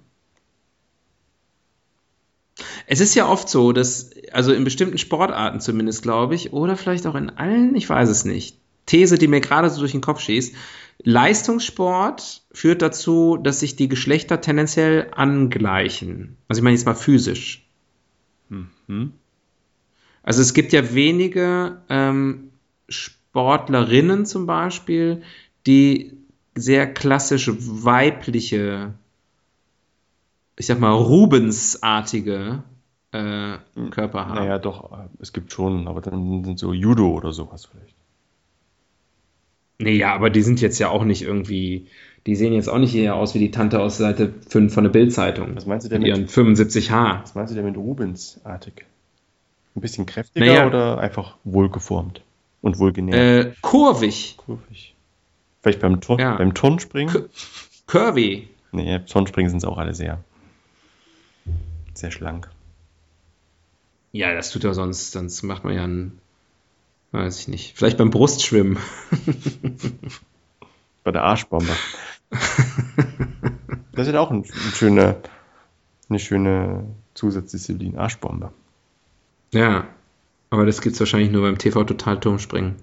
[2.87, 7.07] Es ist ja oft so, dass, also in bestimmten Sportarten zumindest, glaube ich, oder vielleicht
[7.07, 8.59] auch in allen, ich weiß es nicht.
[8.87, 10.55] These, die mir gerade so durch den Kopf schießt.
[11.03, 16.37] Leistungssport führt dazu, dass sich die Geschlechter tendenziell angleichen.
[16.49, 17.67] Also ich meine jetzt mal physisch.
[20.23, 22.51] Also es gibt ja wenige ähm,
[22.89, 25.23] Sportlerinnen zum Beispiel,
[25.67, 26.13] die
[26.55, 28.95] sehr klassisch weibliche,
[30.57, 32.63] ich sag mal, Rubensartige
[33.13, 33.57] äh,
[33.91, 34.35] Körper haben.
[34.35, 37.95] Naja, doch, es gibt schon, aber dann sind so Judo oder sowas vielleicht.
[39.79, 41.87] Nee, ja, aber die sind jetzt ja auch nicht irgendwie,
[42.27, 44.91] die sehen jetzt auch nicht eher aus wie die Tante aus Seite 5 von der
[44.91, 45.57] Bildzeitung.
[45.57, 47.23] Was meinst du denn Mit ihren 75H.
[47.23, 48.85] Was meinst du denn mit Rubensartig?
[49.77, 50.67] Ein bisschen kräftiger Naja.
[50.69, 52.23] oder einfach wohlgeformt
[52.63, 53.47] und wohlgenährt?
[53.47, 54.94] Äh, kurvig, Kurvig.
[55.65, 56.37] Vielleicht beim, Turn, Ja.
[56.37, 57.31] beim Turnspringen?
[57.87, 58.51] Curvy.
[58.73, 60.23] Nee, beim Turnspringen sind es auch alle sehr,
[61.95, 62.51] sehr schlank.
[64.13, 66.19] Ja, das tut ja sonst, sonst macht man ja ein,
[67.13, 68.77] weiß ich nicht, vielleicht beim Brustschwimmen.
[71.03, 71.73] Bei der Arschbombe.
[73.93, 75.17] das ist ja auch ein, ein schöne,
[76.11, 76.85] eine schöne
[77.15, 78.53] Zusatzdisziplin, Arschbombe.
[79.55, 79.87] Ja,
[80.55, 82.77] aber das gibt's wahrscheinlich nur beim TV-Total-Turmspringen.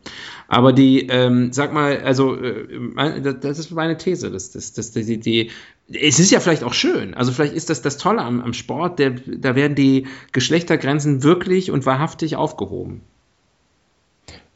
[0.48, 4.30] Aber die, ähm, sag mal, also, äh, das- ist meine These.
[4.30, 5.50] Das, das, das, die, die,
[5.92, 7.14] es ist ja vielleicht auch schön.
[7.14, 11.72] Also vielleicht ist das das Tolle am, am Sport, der, da werden die Geschlechtergrenzen wirklich
[11.72, 13.02] und wahrhaftig aufgehoben.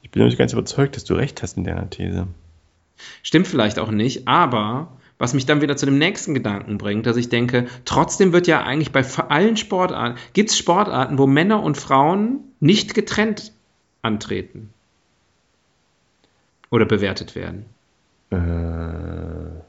[0.02, 2.28] Ich bin nicht ganz überzeugt, dass du recht hast in deiner These.
[3.24, 7.16] Stimmt vielleicht auch nicht, aber Was mich dann wieder zu dem nächsten Gedanken bringt, dass
[7.16, 11.78] ich denke, trotzdem wird ja eigentlich bei allen Sportarten, gibt es Sportarten, wo Männer und
[11.78, 13.54] Frauen nicht getrennt
[14.02, 14.72] antreten
[16.70, 17.66] oder bewertet werden.
[18.32, 19.62] Äh,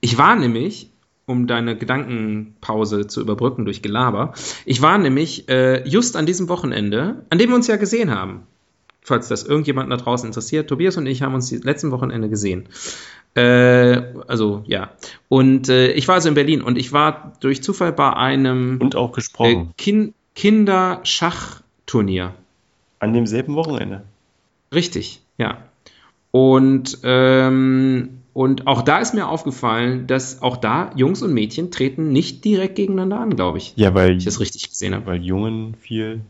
[0.00, 0.90] Ich war nämlich,
[1.26, 4.32] um deine Gedankenpause zu überbrücken durch Gelaber,
[4.64, 8.46] ich war nämlich äh, just an diesem Wochenende, an dem wir uns ja gesehen haben,
[9.02, 12.68] falls das irgendjemand da draußen interessiert, Tobias und ich haben uns die letzten Wochenende gesehen.
[13.34, 14.90] Äh, also ja.
[15.28, 18.96] Und äh, ich war also in Berlin und ich war durch Zufall bei einem und
[18.96, 19.72] auch äh, gesprochen.
[19.76, 22.34] kin Kinderschachturnier.
[22.98, 24.02] An demselben Wochenende.
[24.72, 25.64] Richtig, ja.
[26.30, 32.12] Und, ähm, und auch da ist mir aufgefallen, dass auch da Jungs und Mädchen treten
[32.12, 33.72] nicht direkt gegeneinander an, glaube ich.
[33.76, 35.06] Ja, weil, ich das richtig gesehen habe.
[35.06, 36.20] weil Jungen viel,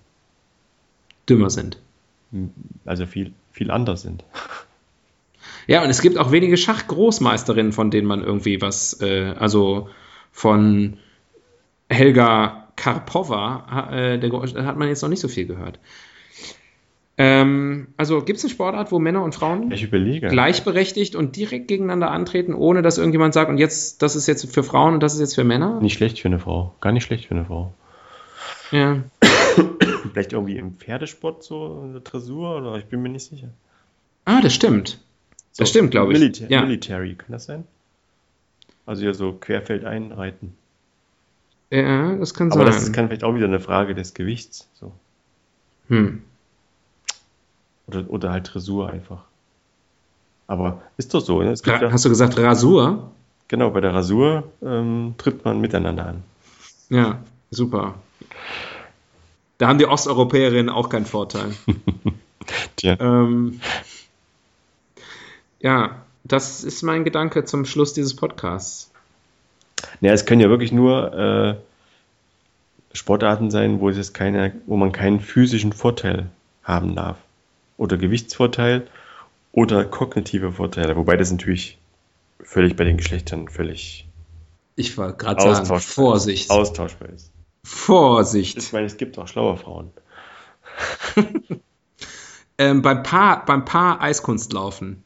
[1.28, 1.78] Dümmer sind.
[2.86, 4.24] also viel, viel anders sind.
[5.70, 9.88] Ja, und es gibt auch wenige Schachgroßmeisterinnen, von denen man irgendwie was, äh, also
[10.32, 10.96] von
[11.88, 14.32] Helga Karpova, äh, der,
[14.66, 15.78] hat man jetzt noch nicht so viel gehört.
[17.16, 22.52] Ähm, also gibt es eine Sportart, wo Männer und Frauen gleichberechtigt und direkt gegeneinander antreten,
[22.52, 25.36] ohne dass irgendjemand sagt, und jetzt, das ist jetzt für Frauen und das ist jetzt
[25.36, 25.80] für Männer?
[25.80, 26.74] Nicht schlecht für eine Frau.
[26.80, 27.72] Gar nicht schlecht für eine Frau.
[28.72, 29.04] Ja.
[30.12, 33.50] Vielleicht irgendwie im Pferdesport so, in der Dressur oder ich bin mir nicht sicher.
[34.24, 34.98] Ah, das stimmt.
[35.52, 36.18] So, Das stimmt, glaube ich.
[36.18, 36.62] Milita Ja.
[36.62, 37.64] Military, kann das sein?
[38.86, 40.54] Also ja so querfeldein reiten.
[41.70, 42.72] Ja, das kann Aber sein.
[42.72, 44.68] das kann vielleicht auch wieder eine Frage des Gewichts.
[44.74, 44.92] So.
[45.88, 46.22] hm.
[47.86, 49.24] Oder, oder halt Dressur einfach.
[50.46, 51.42] Aber ist doch so.
[51.42, 51.54] Ne?
[51.64, 53.10] Ra ja, Hast du gesagt Rasur?
[53.48, 56.22] genau, bei der Rasur ähm, tritt man miteinander an.
[56.88, 57.20] Ja,
[57.50, 57.94] super.
[59.58, 61.52] Da haben die Osteuropäerinnen auch keinen Vorteil.
[62.76, 62.96] Tja.
[62.98, 63.60] ähm,
[65.60, 68.90] ja, das ist mein Gedanke zum Schluss dieses Podcasts.
[70.00, 74.92] Naja, es können ja wirklich nur äh, Sportarten sein, wo es jetzt keine, wo man
[74.92, 76.30] keinen physischen Vorteil
[76.62, 77.16] haben darf.
[77.76, 78.86] Oder Gewichtsvorteil
[79.52, 80.96] oder kognitive Vorteile.
[80.96, 81.78] Wobei das natürlich
[82.42, 84.06] völlig bei den Geschlechtern völlig
[84.76, 86.44] Ich wollte gerade sagen, austauschbar Vorsicht.
[86.44, 86.50] Ist.
[86.50, 87.30] Austauschbar ist.
[87.64, 88.58] Vorsicht.
[88.58, 89.90] Ich meine, es gibt auch schlaue Frauen.
[92.60, 95.02] Ähm, beim Paar, beim Paar Eiskunstlaufen.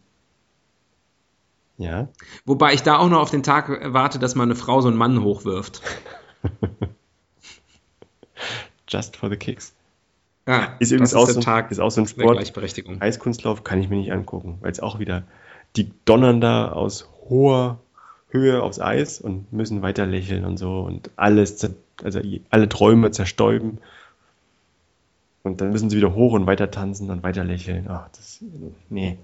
[1.76, 2.08] Ja.
[2.44, 4.96] Wobei ich da auch noch auf den Tag warte, dass mal eine Frau so einen
[4.96, 5.82] Mann hochwirft.
[8.88, 9.74] Just for the kicks.
[10.46, 12.36] Ja, Ist übrigens auch, so, ein- Tag ist auch so ein Sport.
[12.36, 13.00] Gleichberechtigung.
[13.00, 15.22] Eiskunstlauf kann ich mir nicht angucken, weil es auch wieder,
[15.76, 17.78] die donnern da aus hoher
[18.28, 21.66] Höhe aufs Eis und müssen weiter lächeln und so und alles,
[22.02, 22.20] also
[22.50, 23.78] alle Träume zerstäuben.
[25.44, 27.86] Und dann müssen sie wieder hoch und weiter tanzen und weiter lächeln.
[27.88, 28.40] Ach, das,
[28.90, 29.18] nee.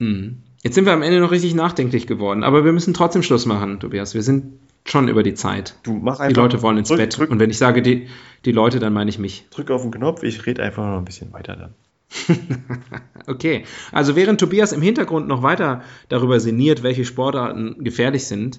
[0.00, 0.42] Hm.
[0.62, 3.78] Jetzt sind wir am Ende noch richtig nachdenklich geworden, aber wir müssen trotzdem Schluss machen,
[3.80, 4.14] Tobias.
[4.14, 5.76] Wir sind schon über die Zeit.
[5.82, 7.16] Du mach Die einfach, Leute wollen ins drück, Bett.
[7.16, 8.08] Drück, Und wenn ich sage die,
[8.44, 9.46] die Leute, dann meine ich mich.
[9.50, 11.74] drück auf den Knopf, ich rede einfach noch ein bisschen weiter dann.
[13.26, 18.58] Okay, also während Tobias im Hintergrund noch weiter darüber sinniert, welche Sportarten gefährlich sind,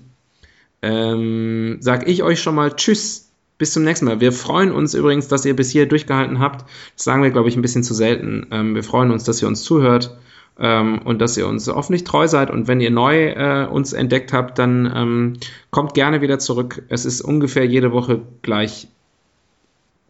[0.83, 3.25] ähm, sag ich euch schon mal Tschüss.
[3.57, 4.21] Bis zum nächsten Mal.
[4.21, 6.69] Wir freuen uns übrigens, dass ihr bis hier durchgehalten habt.
[6.95, 8.47] Das sagen wir, glaube ich, ein bisschen zu selten.
[8.51, 10.17] Ähm, wir freuen uns, dass ihr uns zuhört
[10.59, 12.49] ähm, und dass ihr uns hoffentlich treu seid.
[12.51, 15.33] Und wenn ihr neu äh, uns entdeckt habt, dann ähm,
[15.71, 16.83] kommt gerne wieder zurück.
[16.89, 18.87] Es ist ungefähr jede Woche gleich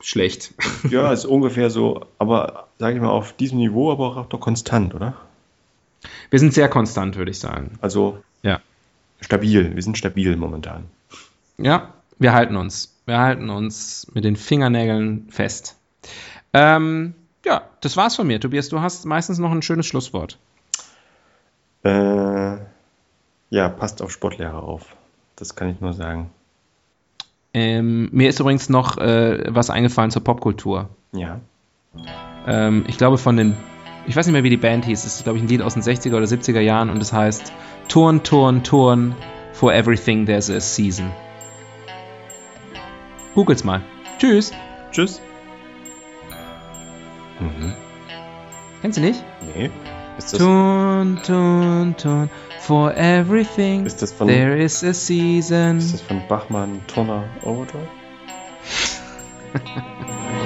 [0.01, 0.53] schlecht.
[0.89, 4.95] Ja, ist ungefähr so, aber sage ich mal, auf diesem Niveau, aber auch doch konstant,
[4.95, 5.13] oder?
[6.29, 7.77] Wir sind sehr konstant, würde ich sagen.
[7.81, 8.61] Also Ja.
[9.19, 10.85] stabil, wir sind stabil momentan.
[11.57, 12.95] Ja, wir halten uns.
[13.05, 15.75] Wir halten uns mit den Fingernägeln fest.
[16.53, 17.13] Ähm,
[17.45, 18.39] ja, das war's von mir.
[18.39, 20.37] Tobias, du hast meistens noch ein schönes Schlusswort.
[21.83, 22.57] Äh,
[23.49, 24.95] ja, passt auf Sportlehrer auf.
[25.35, 26.29] Das kann ich nur sagen.
[27.53, 30.89] Ähm, mir ist übrigens noch äh, was eingefallen zur Popkultur.
[31.13, 31.39] Ja.
[32.45, 33.55] Ähm, ich glaube von den,
[34.05, 35.05] ich weiß nicht mehr, wie die Band hieß.
[35.05, 37.51] Es ist, glaube ich, ein Lied aus den 60er oder 70er Jahren und es heißt
[37.87, 39.15] Turn, Turn, Turn,
[39.53, 41.11] for everything there's a season.
[43.33, 43.81] Googles mal.
[44.19, 44.51] Tschüss.
[44.91, 45.21] Tschüss.
[47.39, 47.73] Mhm.
[48.81, 49.23] Kennst du nicht?
[49.55, 49.69] Nee.
[50.17, 52.29] Ist das, Turn, turn, turn,
[52.59, 55.77] for everything Ist das von- there is a season.
[55.77, 57.87] ist das von Bachmann Turner Overdrive?